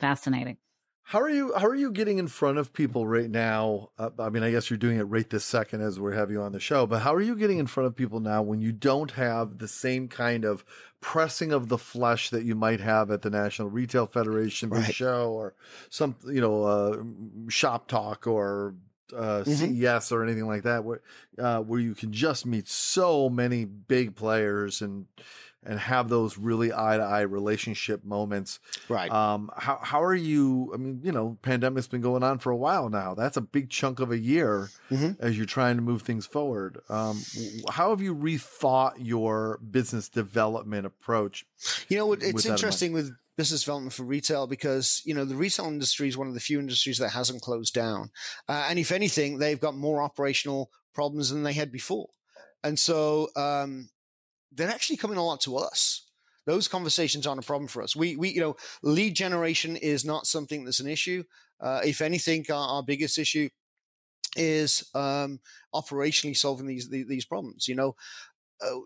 [0.00, 0.58] fascinating.
[1.06, 1.52] How are you?
[1.54, 3.90] How are you getting in front of people right now?
[3.98, 6.40] Uh, I mean, I guess you're doing it right this second as we have you
[6.40, 6.86] on the show.
[6.86, 9.68] But how are you getting in front of people now when you don't have the
[9.68, 10.64] same kind of
[11.02, 14.94] pressing of the flesh that you might have at the National Retail Federation right.
[14.94, 15.54] show or
[15.90, 16.96] some, you know, uh,
[17.48, 18.74] Shoptalk or
[19.14, 19.52] uh, mm-hmm.
[19.52, 21.02] CES or anything like that, where
[21.38, 25.04] uh, where you can just meet so many big players and
[25.64, 28.60] and have those really eye to eye relationship moments.
[28.88, 29.10] Right.
[29.10, 30.70] Um, how, how are you?
[30.74, 33.14] I mean, you know, pandemic's been going on for a while now.
[33.14, 35.12] That's a big chunk of a year mm-hmm.
[35.20, 36.78] as you're trying to move things forward.
[36.88, 37.22] Um,
[37.70, 41.46] how have you rethought your business development approach?
[41.88, 46.08] You know, it's interesting with business development for retail because you know the retail industry
[46.08, 48.10] is one of the few industries that hasn't closed down,
[48.48, 52.08] uh, and if anything, they've got more operational problems than they had before.
[52.62, 53.90] And so, um,
[54.54, 56.02] they're actually coming a lot to us.
[56.46, 57.96] Those conversations aren't a problem for us.
[57.96, 61.24] We, we, you know, lead generation is not something that's an issue.
[61.60, 63.48] Uh, if anything, our, our, biggest issue
[64.36, 65.40] is um,
[65.74, 67.68] operationally solving these these problems.
[67.68, 67.96] You know,
[68.60, 68.80] uh,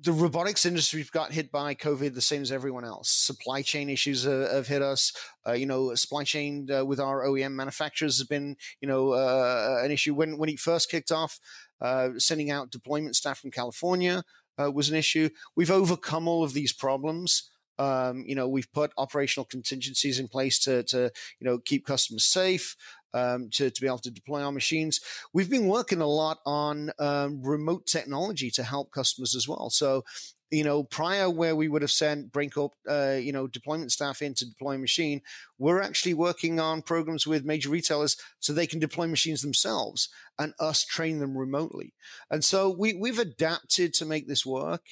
[0.00, 3.10] the robotics industry got hit by COVID the same as everyone else.
[3.10, 5.12] Supply chain issues uh, have hit us.
[5.46, 9.80] Uh, you know, supply chain uh, with our OEM manufacturers has been, you know, uh,
[9.82, 10.14] an issue.
[10.14, 11.40] When when it first kicked off,
[11.80, 14.22] uh, sending out deployment staff from California
[14.60, 15.28] uh, was an issue.
[15.56, 17.50] We've overcome all of these problems.
[17.78, 22.24] Um, you know, we've put operational contingencies in place to, to you know, keep customers
[22.24, 22.76] safe,
[23.14, 25.00] um, to, to be able to deploy our machines.
[25.32, 29.70] We've been working a lot on um, remote technology to help customers as well.
[29.70, 30.04] So
[30.50, 34.34] you know, prior where we would have sent BrainCorp, uh, you know, deployment staff in
[34.34, 35.20] to deploy machine,
[35.58, 40.08] we're actually working on programs with major retailers so they can deploy machines themselves
[40.38, 41.92] and us train them remotely.
[42.30, 44.82] And so we, we've adapted to make this work.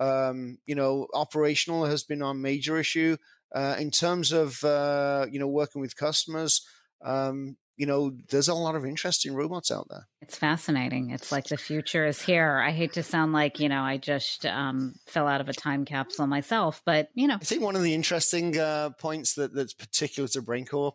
[0.00, 3.16] Um, you know, operational has been our major issue.
[3.54, 6.66] Uh, in terms of, uh, you know, working with customers,
[7.04, 10.06] um, you know, there's a lot of interesting robots out there.
[10.20, 11.10] It's fascinating.
[11.10, 12.62] It's like the future is here.
[12.64, 15.84] I hate to sound like, you know, I just um, fell out of a time
[15.84, 17.34] capsule myself, but, you know.
[17.34, 20.94] I think one of the interesting uh, points that, that's particular to BrainCorp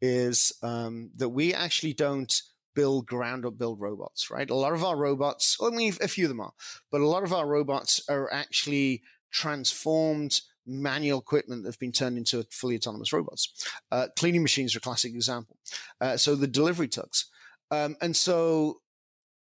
[0.00, 2.42] is um, that we actually don't
[2.74, 4.50] build ground up build robots, right?
[4.50, 6.52] A lot of our robots, only a few of them are,
[6.90, 12.18] but a lot of our robots are actually transformed manual equipment that have been turned
[12.18, 13.68] into fully autonomous robots.
[13.90, 15.56] Uh, cleaning machines are a classic example.
[16.00, 17.26] Uh, so the delivery trucks.
[17.70, 18.80] Um, and so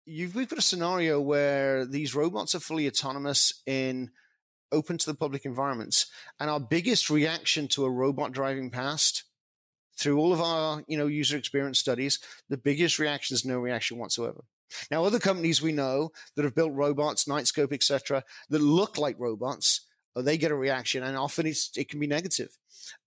[0.06, 4.10] we've got a scenario where these robots are fully autonomous in
[4.72, 6.06] open to the public environments.
[6.40, 9.24] And our biggest reaction to a robot driving past
[9.98, 13.98] through all of our, you know, user experience studies, the biggest reaction is no reaction
[13.98, 14.44] whatsoever.
[14.90, 19.86] Now, other companies we know that have built robots, Knightscope, etc., that look like robots,
[20.22, 22.56] they get a reaction, and often it's, it can be negative.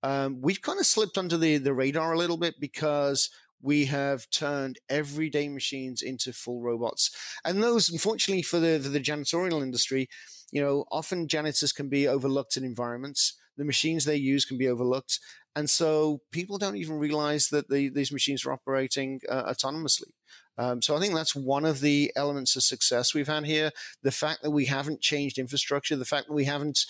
[0.03, 3.29] Um, we've kind of slipped under the, the radar a little bit because
[3.61, 7.11] we have turned everyday machines into full robots.
[7.45, 10.09] And those, unfortunately, for the, the janitorial industry,
[10.51, 13.37] you know, often janitors can be overlooked in environments.
[13.57, 15.19] The machines they use can be overlooked.
[15.55, 20.11] And so people don't even realize that the, these machines are operating uh, autonomously.
[20.57, 23.71] Um, so I think that's one of the elements of success we've had here.
[24.03, 26.85] The fact that we haven't changed infrastructure, the fact that we haven't,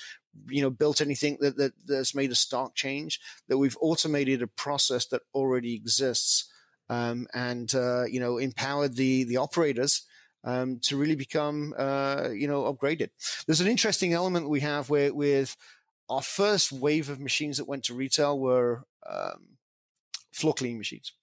[0.49, 4.47] you know, built anything that, that that's made a stark change, that we've automated a
[4.47, 6.49] process that already exists,
[6.89, 10.05] um, and uh, you know, empowered the the operators
[10.43, 13.09] um, to really become, uh, you know, upgraded.
[13.45, 15.55] There's an interesting element we have where with
[16.09, 19.57] our first wave of machines that went to retail were um,
[20.33, 21.13] floor cleaning machines.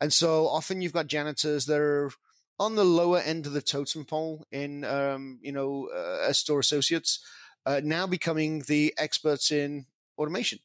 [0.00, 2.10] And so often you've got janitors that are
[2.58, 7.24] on the lower end of the totem pole in, um, you know, uh, store associates,
[7.66, 9.86] uh, now becoming the experts in
[10.18, 10.58] automation.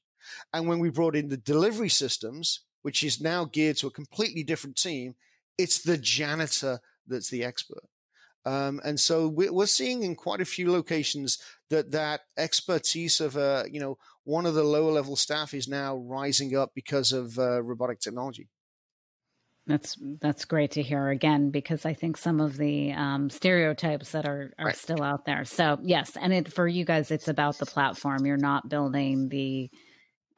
[0.53, 4.43] And when we brought in the delivery systems, which is now geared to a completely
[4.43, 5.15] different team,
[5.57, 7.83] it's the janitor that's the expert.
[8.45, 11.39] Um, and so we're seeing in quite a few locations
[11.71, 15.95] that that expertise of uh, you know one of the lower level staff is now
[15.95, 18.49] rising up because of uh, robotic technology.
[19.67, 24.27] That's that's great to hear again because I think some of the um, stereotypes that
[24.27, 24.75] are are right.
[24.75, 25.43] still out there.
[25.43, 28.25] So yes, and it for you guys, it's about the platform.
[28.25, 29.69] You're not building the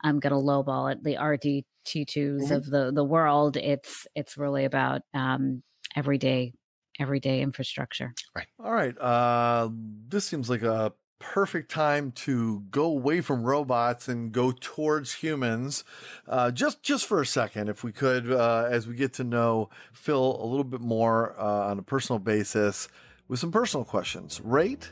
[0.02, 2.54] I'm going to lowball it the RD T2s mm-hmm.
[2.54, 3.58] of the the world.
[3.58, 5.62] It's it's really about um,
[5.96, 6.54] everyday
[7.00, 8.14] everyday infrastructure.
[8.36, 8.48] Right.
[8.64, 8.98] All right.
[8.98, 9.70] Uh,
[10.08, 15.84] this seems like a perfect time to go away from robots and go towards humans.
[16.28, 19.70] Uh, just just for a second, if we could, uh, as we get to know
[19.94, 22.88] Phil a little bit more uh, on a personal basis,
[23.28, 24.42] with some personal questions.
[24.42, 24.90] Right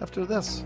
[0.00, 0.64] after this.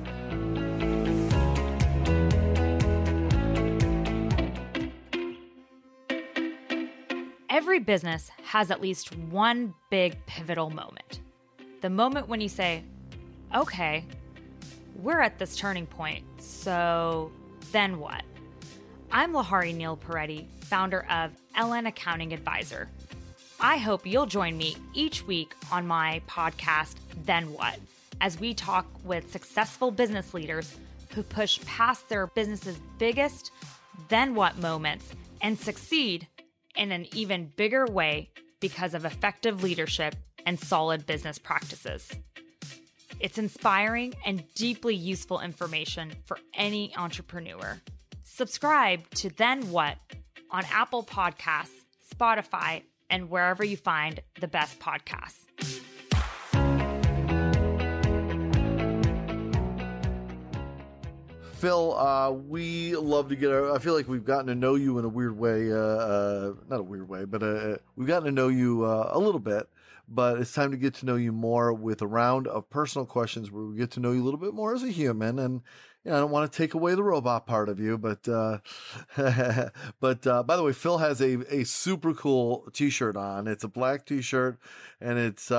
[7.48, 11.20] Every business has at least one big pivotal moment.
[11.80, 12.82] The moment when you say,
[13.54, 14.04] okay,
[15.02, 17.32] we're at this turning point, so
[17.72, 18.22] then what?
[19.10, 22.88] I'm Lahari Neil Peretti, founder of LN Accounting Advisor.
[23.58, 26.94] I hope you'll join me each week on my podcast,
[27.24, 27.78] Then What,
[28.20, 30.74] as we talk with successful business leaders
[31.10, 33.50] who push past their business's biggest
[34.08, 36.26] then what moments and succeed
[36.76, 38.30] in an even bigger way
[38.60, 40.14] because of effective leadership
[40.46, 42.10] and solid business practices.
[43.22, 47.80] It's inspiring and deeply useful information for any entrepreneur.
[48.24, 49.96] Subscribe to Then What
[50.50, 51.68] on Apple Podcasts,
[52.12, 55.46] Spotify, and wherever you find the best podcasts.
[61.52, 63.52] Phil, uh, we love to get.
[63.52, 65.70] Our, I feel like we've gotten to know you in a weird way.
[65.70, 69.18] Uh, uh, not a weird way, but uh, we've gotten to know you uh, a
[69.20, 69.68] little bit.
[70.14, 73.50] But it's time to get to know you more with a round of personal questions
[73.50, 75.38] where we get to know you a little bit more as a human.
[75.38, 75.62] And
[76.04, 78.58] you know, I don't want to take away the robot part of you, but uh,
[80.00, 83.46] but by the way, Phil has a a super cool T-shirt on.
[83.46, 84.58] It's a black T-shirt,
[85.00, 85.50] and it's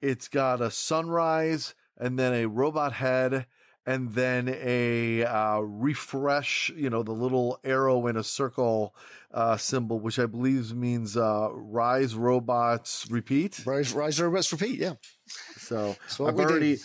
[0.00, 3.46] it's got a sunrise and then a robot head
[3.86, 8.94] and then a uh, refresh, you know, the little arrow in a circle
[9.32, 13.60] uh, symbol, which I believe means uh, rise robots repeat.
[13.66, 14.78] Rise, rise robots repeat.
[14.78, 14.94] Yeah.
[15.58, 16.78] So I've already,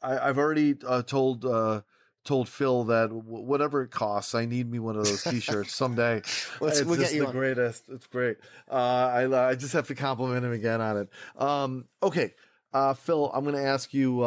[0.00, 1.82] I, have already uh, told uh,
[2.24, 6.18] told Phil that w- whatever it costs, I need me one of those T-shirts someday.
[6.18, 7.32] it's we'll just the on.
[7.32, 7.84] greatest.
[7.88, 8.38] It's great.
[8.70, 11.08] Uh, I I just have to compliment him again on it.
[11.36, 12.32] Um, okay,
[12.96, 14.22] Phil, I'm going to ask you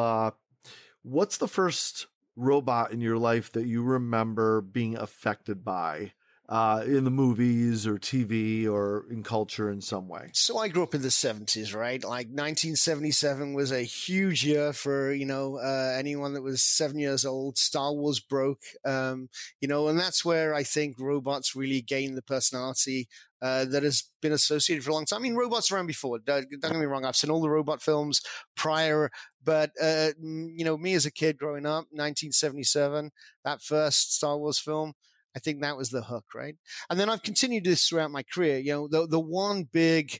[1.08, 6.14] What's the first robot in your life that you remember being affected by?
[6.48, 10.30] Uh, in the movies or TV or in culture in some way?
[10.34, 12.04] So I grew up in the 70s, right?
[12.04, 17.26] Like 1977 was a huge year for, you know, uh, anyone that was seven years
[17.26, 17.58] old.
[17.58, 19.30] Star Wars broke, um,
[19.60, 23.08] you know, and that's where I think robots really gained the personality
[23.42, 25.20] uh, that has been associated for a long time.
[25.20, 26.20] I mean, robots around before.
[26.20, 27.06] Don't, don't get me wrong.
[27.06, 28.22] I've seen all the robot films
[28.56, 29.12] prior,
[29.44, 33.12] but uh, you know, me as a kid growing up, 1977,
[33.44, 34.94] that first Star Wars film.
[35.36, 36.56] I think that was the hook, right?
[36.90, 38.58] And then I've continued this throughout my career.
[38.58, 40.20] You know, the the one big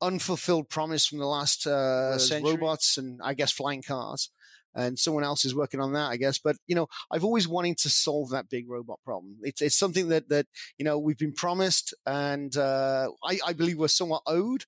[0.00, 2.52] unfulfilled promise from the last uh, century.
[2.52, 4.30] robots and I guess flying cars
[4.74, 6.38] and someone else is working on that, I guess.
[6.38, 9.36] But you know, I've always wanting to solve that big robot problem.
[9.42, 10.46] It's it's something that that
[10.78, 14.64] you know we've been promised, and uh, I, I believe we're somewhat owed,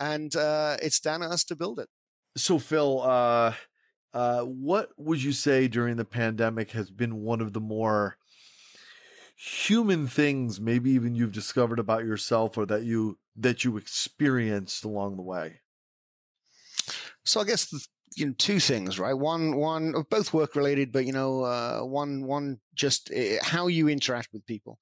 [0.00, 1.88] and uh, it's down to us to build it.
[2.36, 3.54] So, Phil, uh,
[4.12, 8.16] uh, what would you say during the pandemic has been one of the more
[9.44, 15.16] human things, maybe even you've discovered about yourself or that you that you experienced along
[15.16, 15.60] the way?
[17.24, 17.84] So, I guess the,
[18.16, 19.12] you know two things, right?
[19.12, 23.88] One, one, both work related, but you know, uh, one, one, just uh, how you
[23.88, 24.78] interact with people.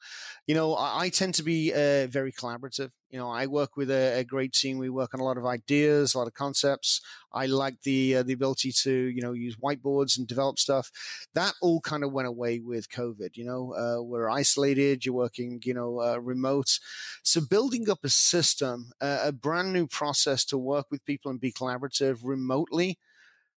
[0.46, 2.90] You know, I, I tend to be uh, very collaborative.
[3.12, 4.78] You know, I work with a, a, great team.
[4.78, 7.02] We work on a lot of ideas, a lot of concepts.
[7.30, 10.90] I like the uh, the ability to you know use whiteboards and develop stuff.
[11.34, 13.36] That all kind of went away with COVID.
[13.36, 15.04] You know, uh, we're isolated.
[15.04, 16.78] You're working, you know, uh, remote.
[17.22, 21.52] So building up a system, a brand new process to work with people and be
[21.52, 22.98] collaborative remotely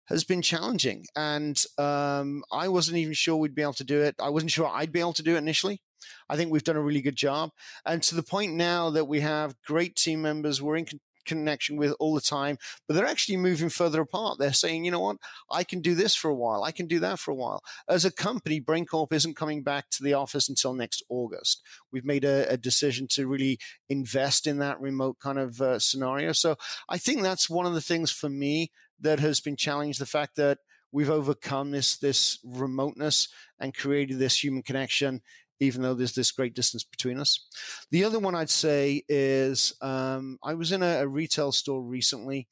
[0.07, 1.07] has been challenging.
[1.16, 4.16] And um, I wasn't even sure we'd be able to do it.
[4.20, 5.80] I wasn't sure I'd be able to do it initially.
[6.28, 7.50] I think we've done a really good job.
[7.84, 11.76] And to the point now that we have great team members we're in con- connection
[11.76, 14.38] with all the time, but they're actually moving further apart.
[14.38, 15.16] They're saying, you know what,
[15.50, 16.62] I can do this for a while.
[16.62, 17.62] I can do that for a while.
[17.88, 21.62] As a company, BrainCorp isn't coming back to the office until next August.
[21.92, 26.32] We've made a, a decision to really invest in that remote kind of uh, scenario.
[26.32, 26.57] So
[26.88, 30.00] I think that's one of the things for me that has been challenged.
[30.00, 30.59] The fact that
[30.92, 33.28] we've overcome this this remoteness
[33.59, 35.22] and created this human connection,
[35.61, 37.46] even though there's this great distance between us.
[37.90, 42.48] The other one I'd say is um, I was in a, a, retail store recently,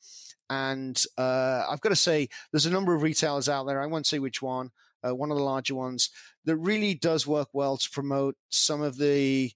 [0.48, 3.80] and uh, I've got to say there's a number of retailers out there.
[3.80, 4.70] I won't say which one.
[5.04, 6.10] Uh, one of the larger ones
[6.44, 9.50] that really does work well to promote some of the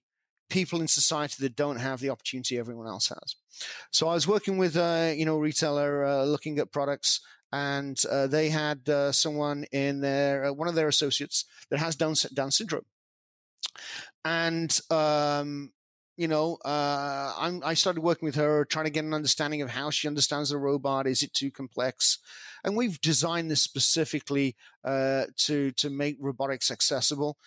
[0.49, 3.35] people in society that don't have the opportunity everyone else has.
[3.91, 7.21] So I was working with a you know retailer uh, looking at products,
[7.51, 11.95] and uh, they had uh, someone in their uh, one of their associates that has
[11.95, 12.85] Down Down syndrome,
[14.25, 15.71] and um,
[16.17, 19.91] you know, uh, i started working with her, trying to get an understanding of how
[19.91, 21.05] she understands the robot.
[21.05, 22.17] Is it too complex?
[22.63, 27.37] And we've designed this specifically uh, to to make robotics accessible.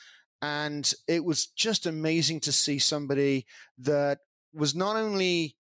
[0.41, 3.45] And it was just amazing to see somebody
[3.79, 4.21] that
[4.55, 5.57] was not only,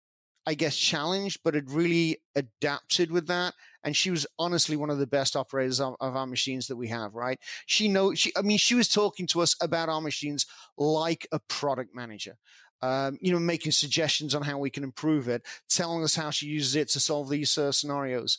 [0.46, 3.54] I guess, challenged, but had really adapted with that.
[3.84, 6.88] And she was honestly one of the best operators of, of our machines that we
[6.88, 7.38] have, right?
[7.66, 11.38] She know she I mean, she was talking to us about our machines like a
[11.38, 12.36] product manager.
[12.82, 16.46] Um, you know, making suggestions on how we can improve it, telling us how she
[16.46, 18.36] uses it to solve these uh, scenarios.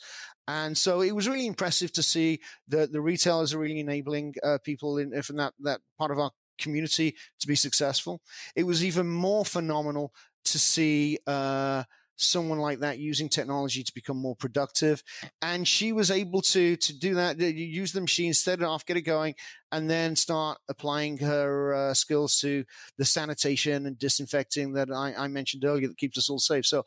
[0.48, 4.60] And so it was really impressive to see that the retailers are really enabling uh,
[4.64, 8.22] people in from that that part of our community to be successful.
[8.56, 10.14] It was even more phenomenal
[10.46, 11.84] to see uh,
[12.18, 15.04] someone like that using technology to become more productive.
[15.42, 18.98] And she was able to to do that, use the machine, set it off, get
[18.98, 19.36] it going,
[19.72, 22.66] and then start applying her uh, skills to
[22.98, 26.66] the sanitation and disinfecting that I, I, mentioned earlier that keeps us all safe.
[26.66, 26.86] So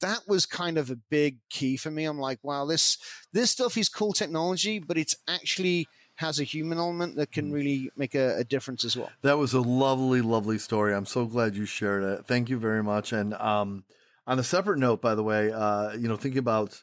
[0.00, 2.04] that was kind of a big key for me.
[2.04, 2.98] I'm like, wow, this
[3.32, 7.54] this stuff is cool technology, but it's actually has a human element that can mm.
[7.54, 9.10] really make a, a, difference as well.
[9.22, 10.94] That was a lovely, lovely story.
[10.94, 12.26] I'm so glad you shared it.
[12.26, 13.12] Thank you very much.
[13.12, 13.84] And um,
[14.26, 16.82] on a separate note, by the way, uh, you know, thinking about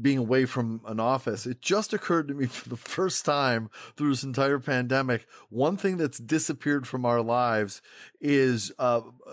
[0.00, 4.10] being away from an office, it just occurred to me for the first time through
[4.10, 5.26] this entire pandemic.
[5.48, 7.82] One thing that's disappeared from our lives
[8.20, 9.32] is uh, uh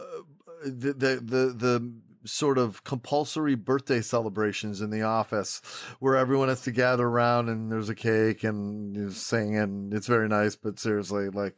[0.65, 1.93] the, the the the
[2.25, 5.61] sort of compulsory birthday celebrations in the office
[5.99, 10.07] where everyone has to gather around and there's a cake and you sing and it's
[10.07, 10.55] very nice.
[10.55, 11.57] But seriously, like,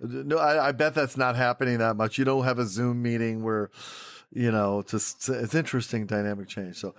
[0.00, 2.18] no, I, I bet that's not happening that much.
[2.18, 3.70] You don't have a Zoom meeting where
[4.32, 6.76] you know, just it's interesting dynamic change.
[6.76, 6.94] So,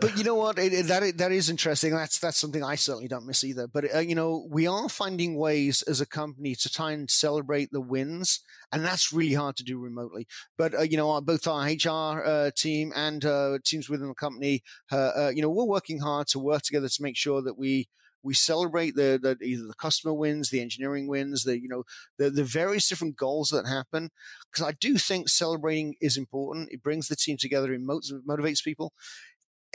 [0.00, 0.58] but you know what?
[0.58, 1.92] It, it, that that is interesting.
[1.92, 3.66] That's that's something I certainly don't miss either.
[3.66, 7.70] But uh, you know, we are finding ways as a company to try and celebrate
[7.72, 8.40] the wins,
[8.72, 10.26] and that's really hard to do remotely.
[10.58, 14.62] But uh, you know, both our HR uh, team and uh, teams within the company,
[14.92, 17.88] uh, uh, you know, we're working hard to work together to make sure that we
[18.26, 21.84] we celebrate the, the either the customer wins, the engineering wins, the you know
[22.18, 24.10] the the various different goals that happen.
[24.50, 26.72] Because I do think celebrating is important.
[26.72, 27.72] It brings the team together.
[27.72, 28.92] It motivates people.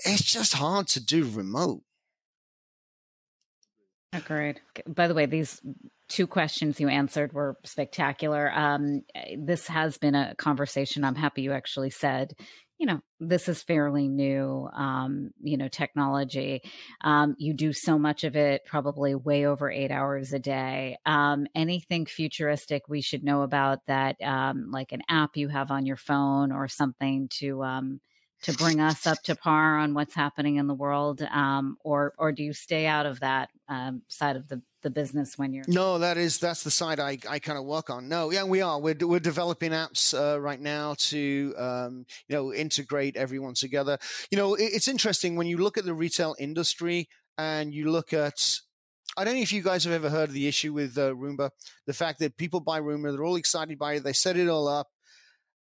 [0.06, 1.84] It's just hard to do remote.
[4.14, 4.60] Agreed.
[4.86, 5.62] By the way, these
[6.10, 8.52] two questions you answered were spectacular.
[8.52, 9.04] Um,
[9.38, 11.06] this has been a conversation.
[11.06, 12.34] I'm happy you actually said
[12.82, 16.64] you know, this is fairly new, um, you know, technology.
[17.02, 20.98] Um, you do so much of it, probably way over eight hours a day.
[21.06, 25.86] Um, anything futuristic we should know about that, um, like an app you have on
[25.86, 28.02] your phone or something to um,
[28.44, 32.32] to bring us up to par on what's happening in the world, um, or or
[32.32, 36.00] do you stay out of that um, side of the the business when you're no
[36.00, 38.80] that is that's the side i, I kind of work on no yeah we are
[38.80, 43.98] we're, we're developing apps uh, right now to um, you know integrate everyone together
[44.32, 48.14] you know it, it's interesting when you look at the retail industry and you look
[48.14, 48.60] at
[49.18, 51.50] I don't know if you guys have ever heard of the issue with uh, Roomba.
[51.86, 54.70] The fact that people buy Roomba, they're all excited by it, they set it all
[54.70, 54.88] up,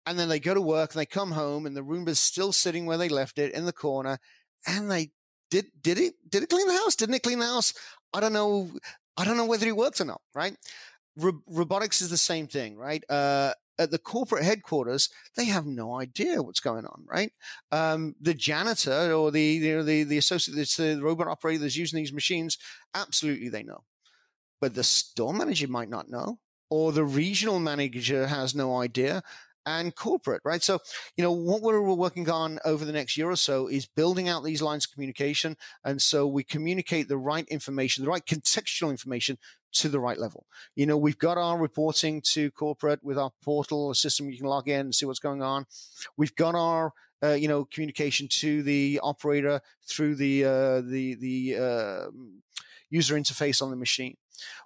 [0.06, 2.86] and then they go to work and they come home and the Roomba's still sitting
[2.86, 4.20] where they left it in the corner,
[4.68, 5.12] and they
[5.50, 6.96] did did it did it clean the house?
[6.96, 7.74] Didn't it clean the house?
[8.14, 8.72] I don't know.
[9.18, 10.22] I don't know whether it worked or not.
[10.34, 10.56] Right?
[11.16, 13.04] robotics is the same thing, right?
[13.08, 17.32] Uh, at the corporate headquarters, they have no idea what's going on, right?
[17.72, 21.98] Um, the janitor or the you know, the the associate, the robot operator that's using
[21.98, 22.58] these machines,
[22.94, 23.84] absolutely they know,
[24.62, 26.40] but the store manager might not know,
[26.70, 29.24] or the regional manager has no idea,
[29.66, 30.64] and corporate, right?
[30.64, 30.80] So,
[31.16, 34.44] you know, what we're working on over the next year or so is building out
[34.44, 35.58] these lines of communication.
[35.84, 39.38] And so we communicate the right information, the right contextual information
[39.74, 40.46] to the right level.
[40.76, 44.48] You know, we've got our reporting to corporate with our portal, a system you can
[44.48, 45.66] log in and see what's going on.
[46.16, 46.94] We've got our
[47.24, 52.12] uh, you know communication to the operator through the uh, the the uh,
[52.90, 54.18] user interface on the machine.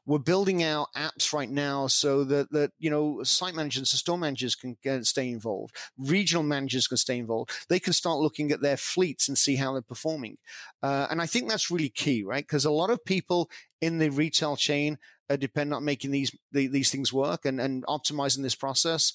[0.06, 4.18] We're building out apps right now so that that you know site managers and store
[4.18, 5.76] managers can get, stay involved.
[5.98, 7.52] Regional managers can stay involved.
[7.70, 10.38] They can start looking at their fleets and see how they're performing.
[10.82, 12.46] Uh, and I think that's really key, right?
[12.46, 13.50] Because a lot of people
[13.82, 14.98] in the retail chain
[15.30, 19.14] are dependent on making these the, these things work and, and optimizing this process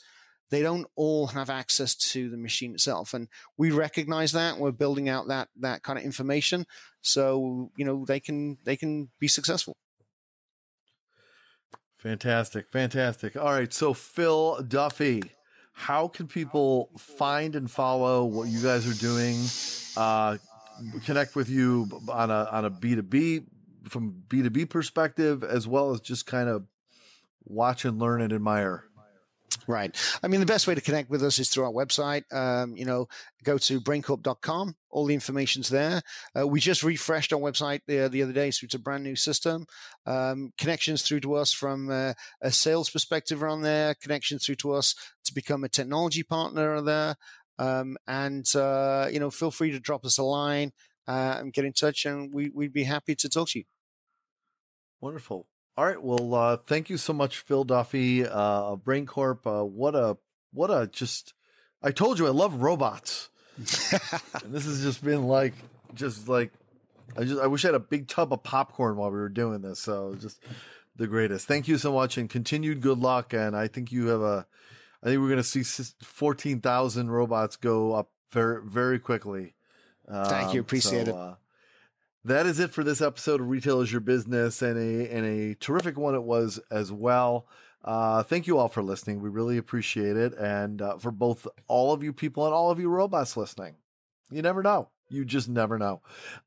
[0.51, 3.27] they don't all have access to the machine itself and
[3.57, 6.67] we recognize that we're building out that that kind of information
[7.01, 9.77] so you know they can they can be successful
[12.03, 13.37] fantastic fantastic.
[13.37, 15.23] All right so phil duffy
[15.73, 19.39] how can people find and follow what you guys are doing
[19.97, 20.37] uh,
[21.05, 23.45] connect with you on a on a b2b
[23.89, 26.65] from b2b perspective as well as just kind of
[27.45, 28.85] watch and learn and admire
[29.67, 29.97] Right.
[30.23, 32.23] I mean, the best way to connect with us is through our website.
[32.33, 33.07] Um, you know,
[33.45, 34.75] go to braincorp.com.
[34.91, 36.03] All the information's there.
[36.39, 39.17] Uh, we just refreshed our website the, the other day, so it's a brand new
[39.17, 39.67] system.
[40.07, 43.95] Um, connections through to us from uh, a sales perspective are on there.
[43.95, 44.95] Connections through to us
[45.25, 47.17] to become a technology partner are there.
[47.59, 50.73] Um, and, uh, you know, feel free to drop us a line
[51.07, 53.65] uh, and get in touch, and we, we'd be happy to talk to you.
[55.01, 55.47] Wonderful.
[55.77, 56.03] All right.
[56.03, 59.47] Well, uh, thank you so much, Phil Duffy, uh, BrainCorp.
[59.47, 60.19] Uh, what a,
[60.53, 61.33] what a just,
[61.83, 63.31] I told you I love robots.
[63.57, 65.55] and this has just been like,
[65.95, 66.53] just like,
[67.17, 69.63] I just, I wish I had a big tub of popcorn while we were doing
[69.63, 69.81] this.
[69.81, 70.43] So just
[70.97, 71.47] the greatest.
[71.47, 73.33] Thank you so much and continued good luck.
[73.33, 74.47] And I think you have a,
[75.03, 75.63] I think we're going to see
[76.03, 79.55] 14,000 robots go up very, very quickly.
[80.07, 80.61] Thank you.
[80.61, 81.42] Um, Appreciate so, it.
[82.25, 85.55] That is it for this episode of Retail is Your Business, and a and a
[85.57, 87.49] terrific one it was as well.
[87.85, 89.21] Uh, thank you all for listening.
[89.21, 92.79] We really appreciate it, and uh, for both all of you people and all of
[92.79, 93.75] you robots listening.
[94.31, 94.89] You never know.
[95.09, 96.01] You just never know.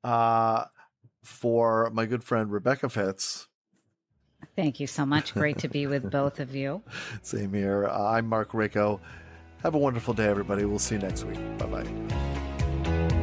[0.03, 0.65] Uh,
[1.23, 3.47] for my good friend Rebecca Fitz.
[4.55, 5.33] Thank you so much.
[5.33, 6.83] Great to be with both of you.
[7.21, 7.87] Same here.
[7.87, 8.99] Uh, I'm Mark Rako.
[9.63, 10.63] Have a wonderful day, everybody.
[10.63, 11.39] We'll see you next week.
[11.57, 13.14] Bye bye.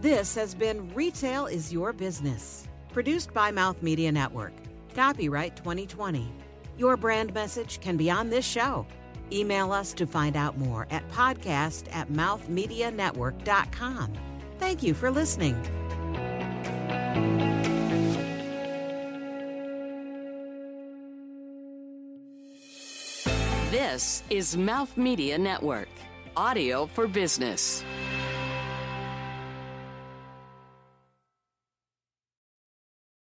[0.00, 4.54] This has been Retail is Your Business, produced by Mouth Media Network.
[4.94, 6.32] Copyright 2020.
[6.78, 8.86] Your brand message can be on this show.
[9.30, 14.12] Email us to find out more at podcast at mouthmedianetwork.com.
[14.58, 15.62] Thank you for listening.
[23.70, 25.90] This is Mouth Media Network,
[26.38, 27.84] audio for business.